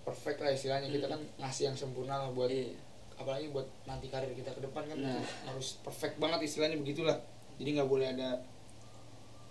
[0.03, 0.89] perfect lah istilahnya.
[0.91, 2.75] Kita kan ngasih yang sempurna lah buat Iya.
[3.19, 5.19] Apalagi buat nanti karir kita ke depan kan Nah.
[5.45, 7.19] harus perfect banget istilahnya begitulah.
[7.59, 8.39] Jadi nggak boleh ada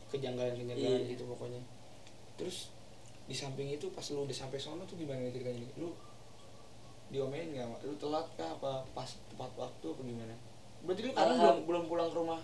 [0.07, 1.11] kejanggalan-kejanggalan Iya.
[1.11, 1.61] gitu pokoknya.
[2.39, 2.71] Terus
[3.27, 5.67] di samping itu pas lu udah sampai sono tuh gimana ceritanya?
[5.75, 5.91] Lu
[7.07, 8.55] diomelin nggak lu telat kah?
[8.55, 10.35] Apa pas tepat waktu apa gimana?
[10.87, 12.41] Berarti lu sekarang belum belum pulang ke rumah?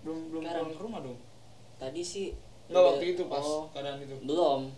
[0.00, 0.60] Belum belum Sekarang.
[0.64, 1.18] pulang ke rumah dong?
[1.76, 2.26] Tadi sih
[2.64, 4.16] nggak waktu itu pas oh, keadaan itu.
[4.24, 4.72] Belum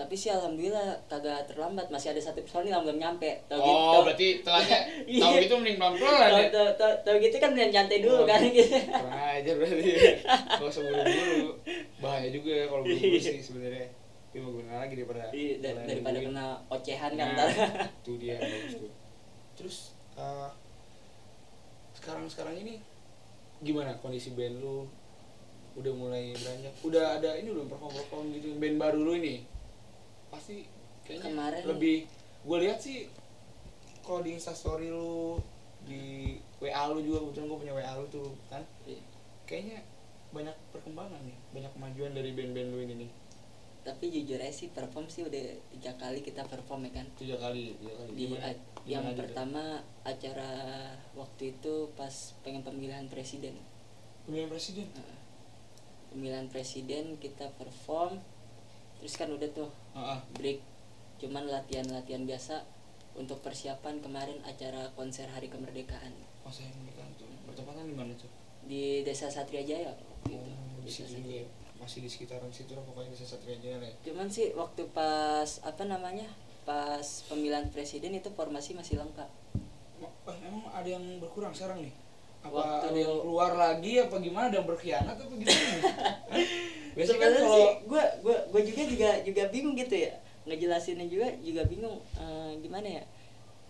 [0.00, 1.86] tapi sih alhamdulillah kagak terlambat.
[1.86, 3.44] Masih ada satu personil yang belum nyampe.
[3.44, 4.78] Tau gitu oh tau- berarti telatnya
[5.12, 5.20] Iya.
[5.20, 6.48] tahu gitu mending pelan pelan ya?
[6.98, 8.24] Tau gitu kan biar nyantai dulu Oh.
[8.24, 8.76] kan gitu.
[8.80, 9.92] kurang ajar berarti.
[10.50, 11.48] Kalau sebelum dulu
[11.98, 13.86] bahaya juga ya kalau buru sih sebenarnya.
[14.26, 16.32] Tapi mau gimana lagi daripada Iya, da- kalian daripada nungguin.
[16.32, 17.48] kena ocehan kan Nah,
[17.84, 18.92] itu dia bagus tuh.
[19.54, 19.76] Terus
[20.14, 20.50] eh,
[21.92, 22.80] sekarang sekarang ini
[23.60, 24.88] gimana kondisi band lu?
[25.70, 29.46] Udah mulai beranjak udah ada ini belum perform perform gitu band baru lu ini
[30.30, 30.66] pasti
[31.02, 31.96] kayaknya Kemarin- lebih
[32.40, 33.10] gue lihat sih
[34.00, 35.36] kalau di instastory lu
[35.82, 38.62] di wa lu juga kebetulan gue punya wa lu tuh kan?
[38.84, 39.00] Iya.
[39.44, 39.78] kayaknya
[40.30, 43.10] banyak perkembangan nih banyak kemajuan dari band-band lu ini nih.
[43.80, 45.40] Tapi jujur aja sih perform sih udah
[45.72, 47.06] tiga kali kita perform ya kan?
[47.16, 48.10] Tiga kali tiga kali.
[48.12, 48.52] Di Gimana?
[48.86, 49.62] yang Gimana pertama
[50.04, 50.50] acara
[51.16, 52.12] waktu itu pas
[52.44, 53.56] pengen pemilihan presiden.
[54.28, 54.86] Pemilihan presiden?
[56.12, 58.20] Pemilihan presiden kita perform
[59.00, 59.72] terus kan udah tuh
[60.34, 60.58] Break.
[61.18, 62.64] Cuman latihan-latihan biasa
[63.14, 66.14] untuk persiapan kemarin acara konser hari kemerdekaan.
[66.42, 67.28] Masa yang nikah tuh.
[67.44, 70.36] Bertepatan di mana tuh di desa Satria Jaya waktu itu.
[70.36, 70.46] Oh,
[70.78, 71.46] di Desa juga ya
[71.80, 75.88] masih di sekitaran situ lah pokoknya di Satria Jaya ya cuman sih waktu pas apa
[75.88, 76.28] namanya
[76.62, 79.26] pas pemilihan presiden itu formasi masih lengkap.
[80.00, 81.94] Eh, emang ada yang berkurang sekarang nih?
[82.40, 84.44] Apa Waktu- ada yang keluar lagi apa gimana?
[84.48, 85.56] Ada yang berkhianat apa gimana
[86.96, 90.12] biasanya kan kalau gue gue gue juga juga juga bingung gitu ya.
[90.48, 93.04] Ngejelasinnya juga juga bingung eh, gimana ya.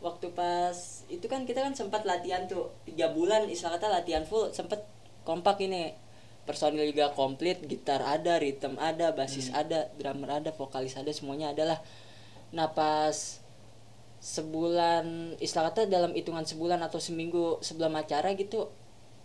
[0.01, 4.49] Waktu pas itu kan kita kan sempat latihan tuh tiga bulan istilah kata latihan full
[4.51, 4.85] sempet
[5.29, 5.93] kompak ini.
[6.41, 11.79] Personil juga komplit gitar ada rhythm ada basis ada drummer ada vokalis ada semuanya adalah
[12.51, 13.39] nah pas
[14.19, 18.69] sebulan istilah kata dalam hitungan sebulan atau seminggu sebelum acara gitu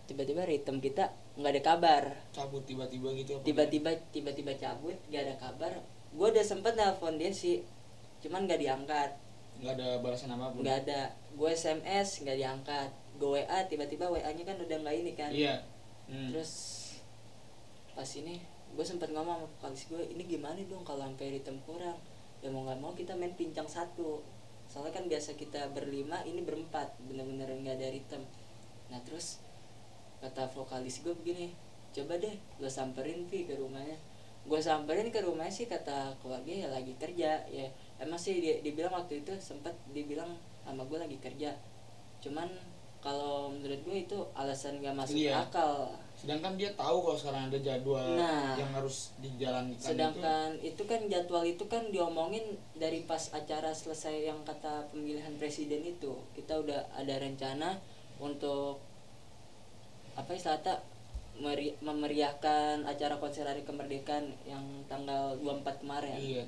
[0.06, 2.04] tiba-tiba rhythm kita nggak ada kabar.
[2.32, 5.74] Cabut tiba-tiba gitu tiba-tiba tiba-tiba cabut gak ada kabar.
[6.16, 7.60] Gue udah sempet nelpon dia sih
[8.24, 9.12] cuman gak diangkat.
[9.60, 11.12] Nggak ada balasan apa pun nggak ada.
[11.36, 12.90] Gue sms nggak diangkat.
[13.20, 15.32] Gue wa tiba-tiba wa nya kan udah nggak ini kan.
[15.32, 15.56] Iya.
[16.06, 16.30] Hmm.
[16.30, 16.52] terus
[17.98, 18.38] pas ini
[18.78, 22.00] gue sempet ngomong sama vokalis gue ini gimana dong kalau sampai ritme kurang?
[22.40, 24.24] Ya mau nggak mau kita main pincang satu.
[24.72, 26.96] Soalnya kan biasa kita berlima ini berempat.
[27.04, 28.24] Bener-bener nggak ada ritme
[28.86, 29.42] nah terus
[30.26, 31.54] kata vokalis gue begini
[31.92, 33.96] coba deh lo samperin Vi ke rumahnya
[34.44, 37.66] gue samperin ke rumahnya sih kata keluarga ya lagi kerja ya
[37.98, 40.30] emang sih dia dibilang waktu itu sempat dibilang
[40.62, 41.54] sama gue lagi kerja
[42.20, 42.50] cuman
[43.00, 45.46] kalau menurut gue itu alasan gak masuk Iya.
[45.46, 48.56] akal sedangkan dia tahu kalau sekarang ada jadwal Nah.
[48.56, 50.82] yang harus dijalankan sedangkan itu.
[50.84, 52.42] kan jadwal itu kan diomongin
[52.74, 57.78] dari pas acara selesai yang kata pemilihan presiden itu kita udah ada rencana
[58.18, 58.82] untuk
[60.16, 60.80] apa istilahnya
[61.36, 66.16] meri- memeriahkan acara konser hari kemerdekaan yang tanggal 24 kemarin?
[66.16, 66.44] Iya.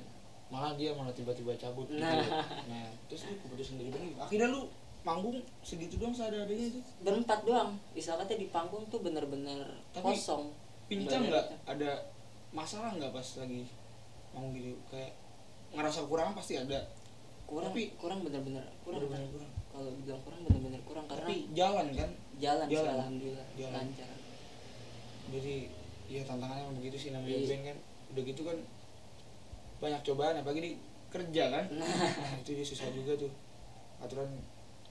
[0.48, 2.00] Malah dia malah tiba-tiba cabut gitu.
[2.00, 2.24] Nah.
[2.64, 3.92] nah terus lu keputusan mana?
[3.92, 3.98] Gitu?
[4.16, 4.60] akhirnya lu
[5.04, 6.80] manggung segitu doang seadanya itu?
[7.04, 7.76] Berempat doang.
[7.92, 9.60] Istilahnya di panggung tuh bener-bener
[9.92, 10.48] Tapi kosong.
[10.88, 11.46] pincang Nggak?
[11.68, 12.00] Ada
[12.56, 13.68] masalah nggak pas lagi
[14.32, 14.72] manggung gitu?
[14.88, 15.12] Kayak
[15.76, 16.80] ngerasa kurang pasti ada.
[17.44, 19.04] Kurang Tapi- kurang bener-bener kurang.
[19.04, 19.52] Bener-bener kurang.
[19.68, 21.04] kalau bilang kurang bener-bener kurang.
[21.06, 22.94] Karena tapi jalan kan jalan, sih, jalan.
[22.96, 23.46] alhamdulillah.
[23.54, 23.72] Jalan.
[23.74, 24.10] lancar.
[25.28, 25.54] Jadi
[26.08, 27.48] ya tantangannya emang begitu sih namanya Iya.
[27.48, 27.76] band kan.
[28.08, 28.58] Udah gitu kan
[29.78, 30.72] banyak cobaan apalagi di
[31.08, 31.64] kerja kan.
[31.72, 31.86] Nah.
[31.86, 33.32] nah itu dia susah juga tuh.
[33.98, 34.28] Aturan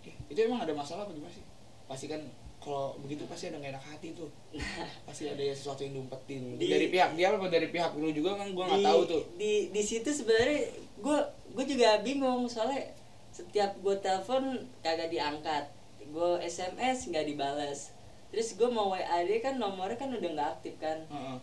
[0.04, 1.44] ya, itu emang ada masalah apa gimana sih?
[1.88, 2.22] Pasti kan
[2.58, 4.28] kalau begitu pasti ada nggak enak hati tuh.
[5.08, 8.36] Pasti ada ya sesuatu yang diumpetin Di- dari pihak dia apa dari pihak lu juga
[8.36, 9.22] kan gua nggak tahu tuh.
[9.40, 10.68] di di situ sebenarnya
[11.00, 11.20] gue
[11.56, 12.44] gue juga bingung.
[12.46, 12.92] Soalnya
[13.32, 15.64] setiap gue telepon kagak diangkat
[16.08, 17.92] gue sms nggak dibales.
[18.28, 21.00] Terus gue mau wa dia kan nomornya kan udah nggak aktif kan.
[21.08, 21.40] Heeh.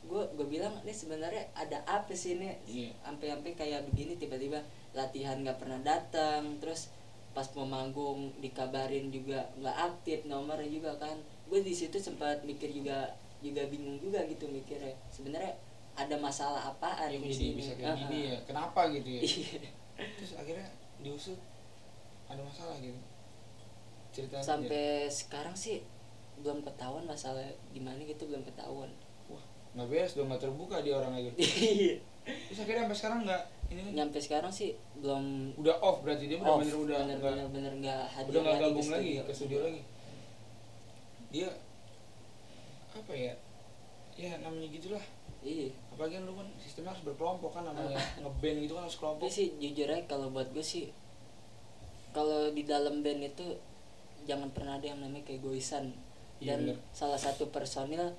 [0.00, 2.90] gue gue bilang ini sebenarnya ada apa sih ini Iya.
[3.04, 4.58] sampai-sampai kayak begini tiba-tiba
[4.90, 6.56] latihan nggak pernah datang.
[6.58, 6.88] Terus
[7.30, 11.14] pas mau manggung dikabarin juga nggak aktif nomornya juga kan.
[11.46, 14.96] Gue di situ sempat mikir juga juga bingung juga gitu mikirnya.
[15.10, 15.54] Sebenarnya
[15.94, 18.32] ada masalah apaan ya di sini bisa kayak gini Heeh.
[18.32, 18.38] ya.
[18.48, 19.20] Kenapa gitu ya?
[20.00, 20.08] Iya.
[20.16, 20.64] terus akhirnya
[20.96, 21.36] diusut
[22.24, 22.96] ada masalah gitu
[24.20, 24.46] ceritain aja.
[24.46, 25.80] sampai sekarang sih
[26.40, 28.88] belum ketahuan masalah gimana gitu belum ketahuan.
[29.26, 31.96] Wah nggak beres dong nggak terbuka dia orang aja Iya.
[32.46, 36.58] terus akhirnya sampai sekarang nggak ini nyampe sekarang sih belum udah off berarti dia off
[36.58, 39.82] bener-bener udah bener bener bener nggak hadir udah nggak gabung ke lagi ke studio lagi.
[41.30, 41.48] Dia
[42.90, 43.34] apa ya
[44.18, 45.04] ya namanya gitulah.
[45.40, 45.72] Iya.
[45.94, 49.24] Apalagi kan lu kan sistemnya harus berkelompok kan namanya ngeband gitu kan harus kelompok.
[49.30, 50.90] Sih jujur aja kalau buat gue sih
[52.10, 53.46] kalau di dalam band itu
[54.30, 55.90] jangan pernah ada yang namanya keegoisan
[56.38, 56.76] Iya, dan bener.
[56.90, 58.14] salah satu personil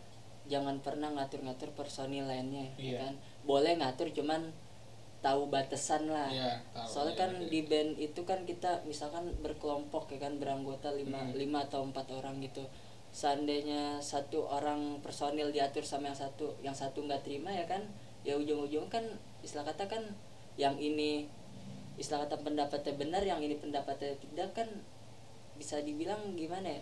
[0.45, 2.97] jangan pernah ngatur-ngatur personil lainnya ya Iya.
[3.01, 4.51] kan boleh ngatur cuman
[5.21, 6.85] tahu batasan lah Iya, tahu.
[6.85, 7.47] soalnya Iya, kan iya.
[7.47, 11.33] di band itu kan kita misalkan berkelompok ya kan beranggota lima Hmm.
[11.33, 12.61] lima atau empat orang gitu
[13.11, 17.83] seandainya satu orang personil diatur sama yang satu yang satu nggak terima ya kan
[18.21, 19.03] ya ujung-ujung kan
[19.41, 20.03] istilah kata kan
[20.55, 21.27] yang ini
[21.97, 24.69] istilah kata pendapatnya benar yang ini pendapatnya tidak kan
[25.61, 26.81] bisa dibilang gimana ya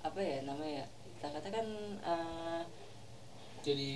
[0.00, 1.66] apa ya namanya ya istilah kata kan
[1.98, 2.62] eh,
[3.60, 3.90] jadi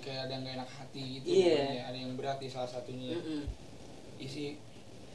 [0.00, 1.52] kayak ada yang gak enak hati gitu Iya.
[1.52, 1.82] pokoknya.
[1.84, 3.44] ada yang berat di salah satunya mm-mm.
[4.16, 4.56] isi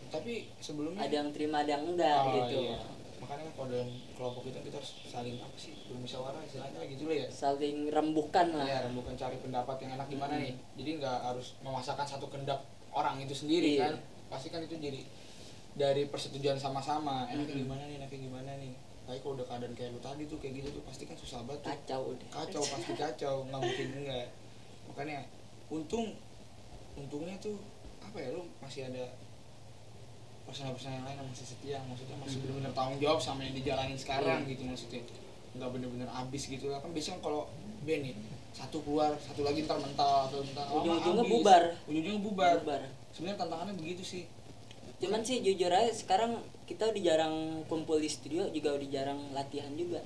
[0.08, 2.78] tapi sebelumnya ada yang terima ada yang enggak Oh, gitu iya.
[3.18, 7.18] makanya kan kalau dalam kelompok itu kita harus saling apa sih bermusyawarah istilahnya gitu lah
[7.18, 10.46] ya saling rembukan lah ya bukan cari pendapat yang enak gimana Mm-mm.
[10.46, 13.82] nih jadi nggak harus memaksakan satu kehendak orang itu sendiri Iya.
[13.82, 13.94] kan
[14.30, 15.02] pasti kan itu jadi
[15.72, 17.62] dari persetujuan sama-sama enaknya Mm-mm.
[17.64, 20.70] gimana nih enaknya gimana nih tapi kalau udah keadaan kayak lu tadi tuh kayak gitu
[20.72, 21.70] tuh pasti kan susah banget tuh.
[21.72, 24.28] kacau udah kacau pasti kacau nggak mungkin enggak
[24.86, 25.20] makanya
[25.68, 26.06] untung
[26.94, 27.58] untungnya tuh
[28.00, 29.06] apa ya lu masih ada
[30.44, 32.44] personal-personal yang lain yang masih setia maksudnya masih Hmm.
[32.44, 34.50] benar-benar tanggung jawab sama yang dijalanin sekarang Iya.
[34.50, 35.02] gitu maksudnya
[35.52, 37.50] nggak bener-bener abis gitu lah kan biasanya kalau
[37.84, 38.16] band nih
[38.52, 41.64] satu keluar satu lagi ntar mental atau ntar Ujung-ujungnya bubar.
[41.86, 42.82] ujung-ujungnya bubar Bubar.
[43.12, 44.24] sebenarnya tantangannya begitu sih
[45.00, 47.36] cuman sih jujur aja sekarang kita udah jarang
[47.66, 50.04] kumpul di studio juga udah jarang latihan juga.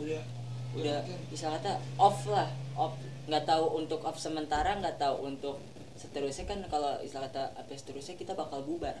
[0.00, 0.22] Udah.
[0.74, 2.96] Udah bisa kata off lah off.
[3.30, 5.62] Nggak tahu untuk off sementara nggak tahu untuk
[5.94, 8.96] seterusnya kan kalau istilah kata apa seterusnya kita bakal bubar.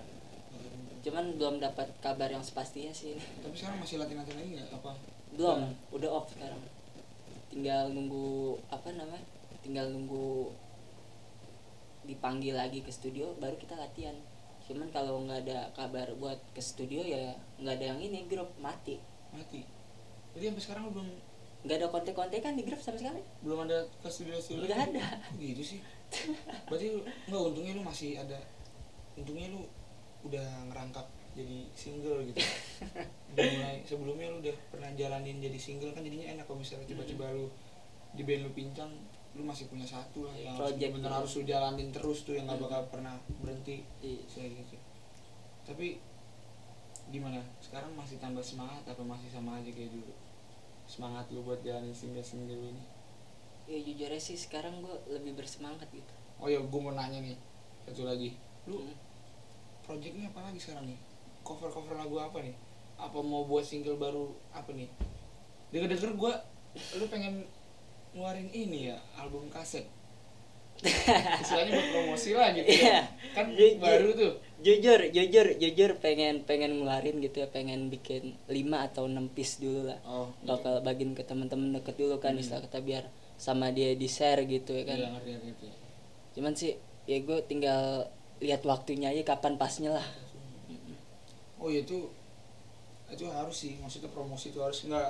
[1.00, 3.16] Cuman belum dapat kabar yang sepastinya sih.
[3.16, 4.68] Tapi sekarang masih latihan-latihan lagi nggak?
[4.76, 4.92] Apa?
[5.34, 5.60] Belum
[5.96, 6.60] udah off sekarang.
[7.50, 9.26] Tinggal nunggu apa namanya
[9.60, 10.52] tinggal nunggu
[12.08, 14.16] dipanggil lagi ke studio baru kita latihan
[14.70, 19.02] cuman kalau nggak ada kabar buat ke studio ya nggak ada yang ini grup mati.
[19.34, 19.66] Mati.
[20.38, 21.08] Jadi sampai sekarang lu belum
[21.66, 23.18] nggak ada kontek-kontekan di grup sama sekali.
[23.42, 25.18] Belum ada ke studio studio Udah ada.
[25.42, 25.82] gitu sih.
[26.70, 28.38] Berarti nggak untungnya lu masih ada
[29.18, 29.66] untungnya lu
[30.22, 32.38] udah ngerangkap jadi single gitu.
[33.34, 37.30] Udah mulai sebelumnya lu udah pernah jalanin jadi single kan jadinya enak kalau misalnya tiba-tiba
[37.30, 37.46] lu
[38.10, 38.90] di band lu pincang
[39.30, 42.44] lu masih punya satu lah yang harus Project bener harus lu jalanin terus tuh yang
[42.44, 42.66] nggak Hmm.
[42.66, 44.26] bakal pernah berhenti Iya.
[44.26, 44.76] gitu
[45.62, 46.02] tapi
[47.06, 50.14] gimana sekarang masih tambah semangat apa masih sama aja kayak dulu
[50.84, 52.84] semangat lu buat jalanin single single lu ini
[53.66, 57.36] ya jujur aja sih sekarang gue lebih bersemangat gitu Oh ya, gue mau nanya nih
[57.84, 58.32] satu lagi.
[58.64, 58.96] Lu Hmm.
[59.82, 60.96] projectnya apa lagi sekarang nih?
[61.40, 62.56] Cover cover lagu apa nih?
[62.96, 64.88] Apa mau buat single baru apa nih?
[65.68, 66.32] Dengar denger gue,
[66.96, 67.44] lu pengen
[68.12, 69.86] ngeluarin ini ya album kaset.
[71.44, 72.64] Istilahnya buat promosi lah gitu.
[72.66, 72.88] Iya.
[72.88, 73.00] ya.
[73.32, 74.32] Kan Ju- ju- baru tuh.
[74.60, 79.88] jujur jujur jujur pengen pengen ngeluarin gitu ya pengen bikin 5 atau 6 piece dulu
[79.88, 82.40] lah Oh, bakal bagiin ke temen-temen deket dulu kan Hmm.
[82.40, 85.66] istilah kata biar sama dia di share gitu ya kan Iya, ngerti ngerti.
[86.30, 88.04] cuman sih ya gue tinggal
[88.36, 90.04] lihat waktunya aja kapan pasnya lah
[91.56, 92.12] Oh ya itu
[93.06, 95.08] itu harus sih maksudnya promosi itu harus nggak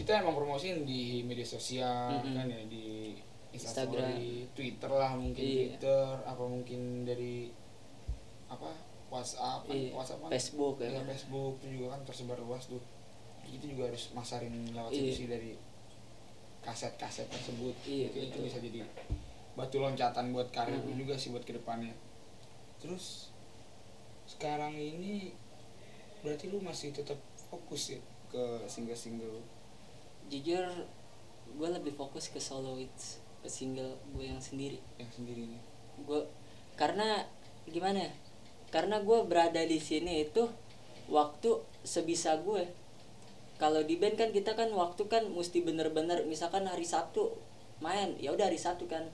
[0.00, 2.32] kita emang promosiin di media sosial Mm-mm.
[2.32, 3.12] kan ya di
[3.50, 4.16] Instagram.
[4.16, 5.54] Instagram, Twitter lah mungkin Iya.
[5.76, 7.50] Twitter apa mungkin dari
[8.46, 8.70] apa
[9.10, 9.74] WhatsApp kan?
[9.74, 12.80] Iya, WhatsApp kan Facebook ya kan Facebook itu juga kan tersebar luas tuh
[13.44, 14.98] itu juga harus masarin lewat Iya.
[15.02, 15.52] situ sih dari
[16.60, 18.42] kaset-kaset tersebut Iya, itu betul.
[18.46, 18.80] bisa jadi
[19.52, 21.00] batu loncatan buat karir lu Mm-mm.
[21.02, 21.92] juga sih buat ke depannya
[22.78, 23.28] terus
[24.24, 25.34] sekarang ini
[26.22, 27.18] berarti lu masih tetap
[27.50, 29.42] fokus ya ke single-single
[30.30, 30.64] jujur
[31.50, 34.78] gue lebih fokus ke solo hits ke single gue yang sendiri.
[34.96, 35.60] Yang sendiri nih
[36.00, 36.20] gue
[36.78, 37.28] karena
[37.68, 38.12] gimana ya?
[38.70, 40.46] karena gue berada di sini itu
[41.10, 42.64] waktu sebisa gue
[43.58, 47.34] kalau di band kan kita kan waktu kan mesti bener-bener misalkan hari Sabtu
[47.84, 49.04] main ya udah hari Sabtu kan.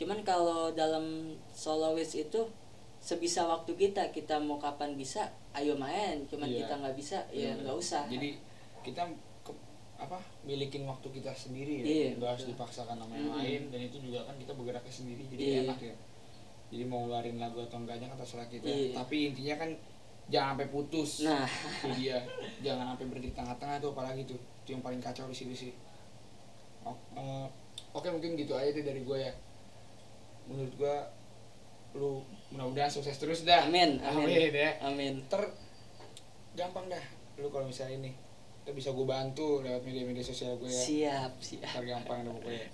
[0.00, 2.50] Cuman kalau dalam soloist itu
[2.98, 6.26] sebisa waktu kita kita mau kapan bisa ayo main.
[6.26, 6.66] Cuman Iya.
[6.66, 7.62] kita nggak bisa ya Bener.
[7.62, 8.04] nggak usah.
[8.10, 8.42] Jadi
[8.82, 9.06] kita
[9.96, 11.84] apa milikin waktu kita sendiri ya.
[11.84, 15.40] Iya, nggak harus dipaksakan sama yang lain dan itu juga kan kita bergeraknya sendiri jadi
[15.40, 15.58] Iya.
[15.64, 15.96] enak ya.
[16.66, 18.68] Jadi mau ngeluarin lagu atau enggaknya kan terserah kita.
[18.68, 18.92] Iya.
[19.00, 19.70] tapi intinya kan
[20.28, 21.10] jangan sampai putus.
[21.24, 21.48] Nah.
[21.48, 22.18] itu dia.
[22.60, 24.38] Jangan sampai berhenti di tengah-tengah tuh apalagi tuh.
[24.66, 25.72] Itu yang paling kacau di situ sih.
[27.16, 27.46] Eh,
[27.96, 29.32] oke mungkin gitu aja deh dari gue ya.
[30.46, 30.96] Menurut gue
[31.96, 32.20] lu
[32.52, 33.64] mudah-mudahan sukses terus dah.
[33.64, 34.52] Amin, amin, amin.
[34.52, 34.70] ya.
[34.84, 35.14] Amin.
[35.32, 35.40] ter
[36.52, 37.04] gampang dah.
[37.40, 38.12] Lu kalau misalnya ini
[38.66, 41.70] lu bisa gue bantu lewat media-media sosial gue ya Siap, siap.
[41.70, 42.66] ntar gampang dah pokoknya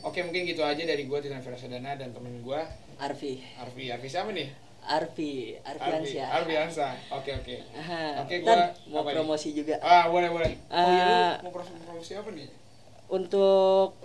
[0.00, 2.60] oke mungkin gitu aja dari gue Titan Verasadana dan temen gue
[2.96, 3.44] Arfi.
[3.56, 4.48] Arfi Arfi siapa nih
[4.80, 6.28] Arfi, Arfi Ansyah.
[6.32, 7.56] Arfi Ansa oke oke.
[8.18, 9.14] Oke, gua- mau apa nih?
[9.14, 9.76] promosi juga.
[9.78, 11.34] ah boleh boleh oh iya lu Ah.
[11.44, 12.48] mau promosi, promosi apa nih
[13.06, 14.00] Untuk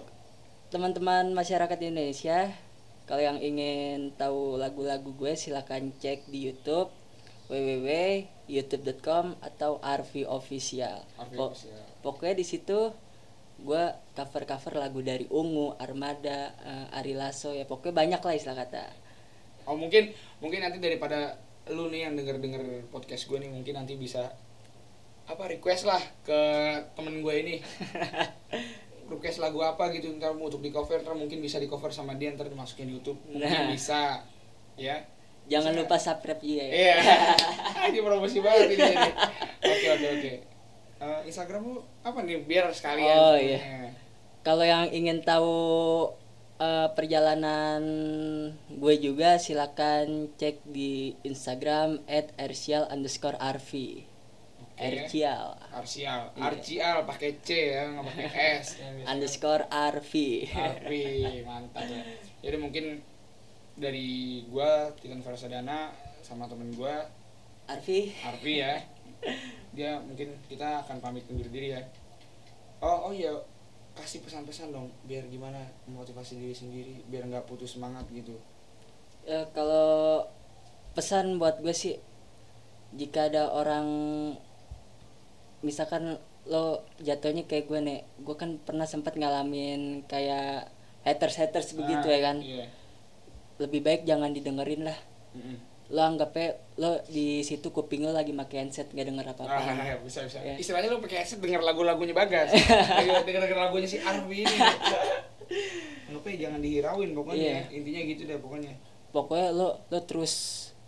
[0.68, 2.52] teman-teman masyarakat Indonesia,
[3.06, 6.92] kalau yang ingin tahu lagu-lagu gue silahkan cek di YouTube
[7.48, 11.02] www.youtube.com atau Arfi Official.
[11.16, 11.82] Arfi Po- Official.
[12.02, 12.92] Pokoknya di situ
[13.58, 13.84] gue
[14.14, 18.84] cover-cover lagu dari Ungu, Armada, eh, Ari Lasso ya pokoknya banyak lah istilah kata.
[19.66, 23.96] oh mungkin mungkin nanti daripada lu nih yang denger denger podcast gue nih mungkin nanti
[23.96, 24.30] bisa
[25.26, 26.38] apa request lah ke
[26.94, 27.56] temen gue ini
[29.12, 32.14] request lagu apa gitu ntar mau untuk di cover ntar mungkin bisa di cover sama
[32.14, 33.72] dia ntar dimasukin di YouTube mungkin Nah.
[33.72, 34.22] bisa
[34.76, 35.02] ya
[35.46, 35.80] Jangan Bisa.
[35.80, 36.72] lupa subscribe juga ya.
[36.74, 36.96] iya
[37.90, 38.82] ini promosi banget ini
[39.64, 40.34] oke oke oke
[40.96, 43.92] Eh, Instagram lu apa nih biar sekalian Oh, iya.
[44.42, 46.08] Kalau yang ingin tahu
[46.56, 47.84] eh, perjalanan
[48.72, 52.00] gue juga silakan cek di Instagram
[52.40, 54.08] @ersial underscore arvi.
[54.72, 54.80] Oke.
[54.82, 57.04] Ercial Arsial, Iya.
[57.04, 58.28] Pakai C ya, nggak pakai
[58.60, 58.68] S.
[58.80, 60.48] Ya, underscore arvi.
[60.48, 61.04] Arfi,
[61.44, 62.02] mantap ya.
[62.40, 62.86] Jadi mungkin
[63.76, 65.92] dari gua Titan Verasadana
[66.24, 67.06] sama temen gua
[67.66, 68.14] Arvi.
[68.22, 68.78] Arfi ya.
[69.74, 71.82] Dia mungkin kita akan pamit undur diri ya.
[72.80, 73.34] Oh, oh iya,
[73.98, 75.58] kasih pesan-pesan dong biar gimana
[75.90, 78.38] memotivasi diri sendiri biar nggak putus semangat gitu.
[79.26, 80.22] Eh, kalau
[80.94, 81.98] pesan buat gue sih
[82.94, 83.88] jika ada orang
[85.60, 90.70] misalkan lo jatuhnya kayak gue nih gue kan pernah sempat ngalamin kayak
[91.02, 92.66] haters haters begitu Ah, ya kan Iya.
[93.58, 94.98] Lebih baik jangan didengerin lah
[95.86, 99.98] lo anggapnya lo di situ kuping lo lagi pakai handset nggak denger apa apa Ah,
[100.02, 100.42] bisa bisa.
[100.42, 100.58] Ya.
[100.58, 102.50] Istilahnya lu pakai headset denger lagu-lagunya Bagas.
[103.00, 104.58] denger denger lagunya si Arfi ini.
[106.10, 107.38] Anggapnya jangan dihirauin pokoknya.
[107.38, 107.62] Iya.
[107.72, 108.74] Intinya gitu deh pokoknya.
[109.12, 110.34] pokoknya lo lo terus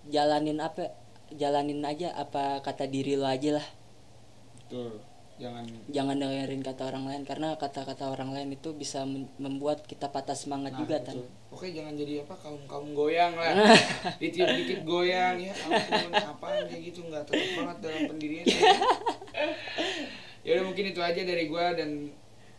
[0.03, 0.91] jalanin apa
[1.31, 3.67] jalanin aja apa kata diri lo aja lah
[4.59, 4.99] Betul.
[5.37, 10.09] Jangan jangan dengerin kata orang lain karena kata-kata orang lain itu bisa mem- membuat kita
[10.09, 11.23] patah semangat Nah, juga betul.
[11.47, 13.55] Pokoknya jangan jadi apa kaum kaum goyang lah.
[14.21, 18.45] Ditiup dikit goyang ya ampun apaan kayak gitu nggak tetap banget dalam pendirian.
[20.45, 22.11] ya udah mungkin itu aja dari gua dan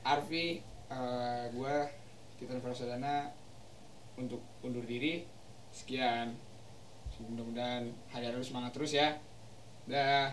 [0.05, 1.85] Arfi Eh, gua
[2.41, 3.29] Titan Prasadana
[4.17, 5.29] untuk undur diri.
[5.69, 6.33] Sekian.
[7.19, 9.21] Mudah-mudahan hari-hari lu semangat terus ya.
[9.85, 10.33] Dah.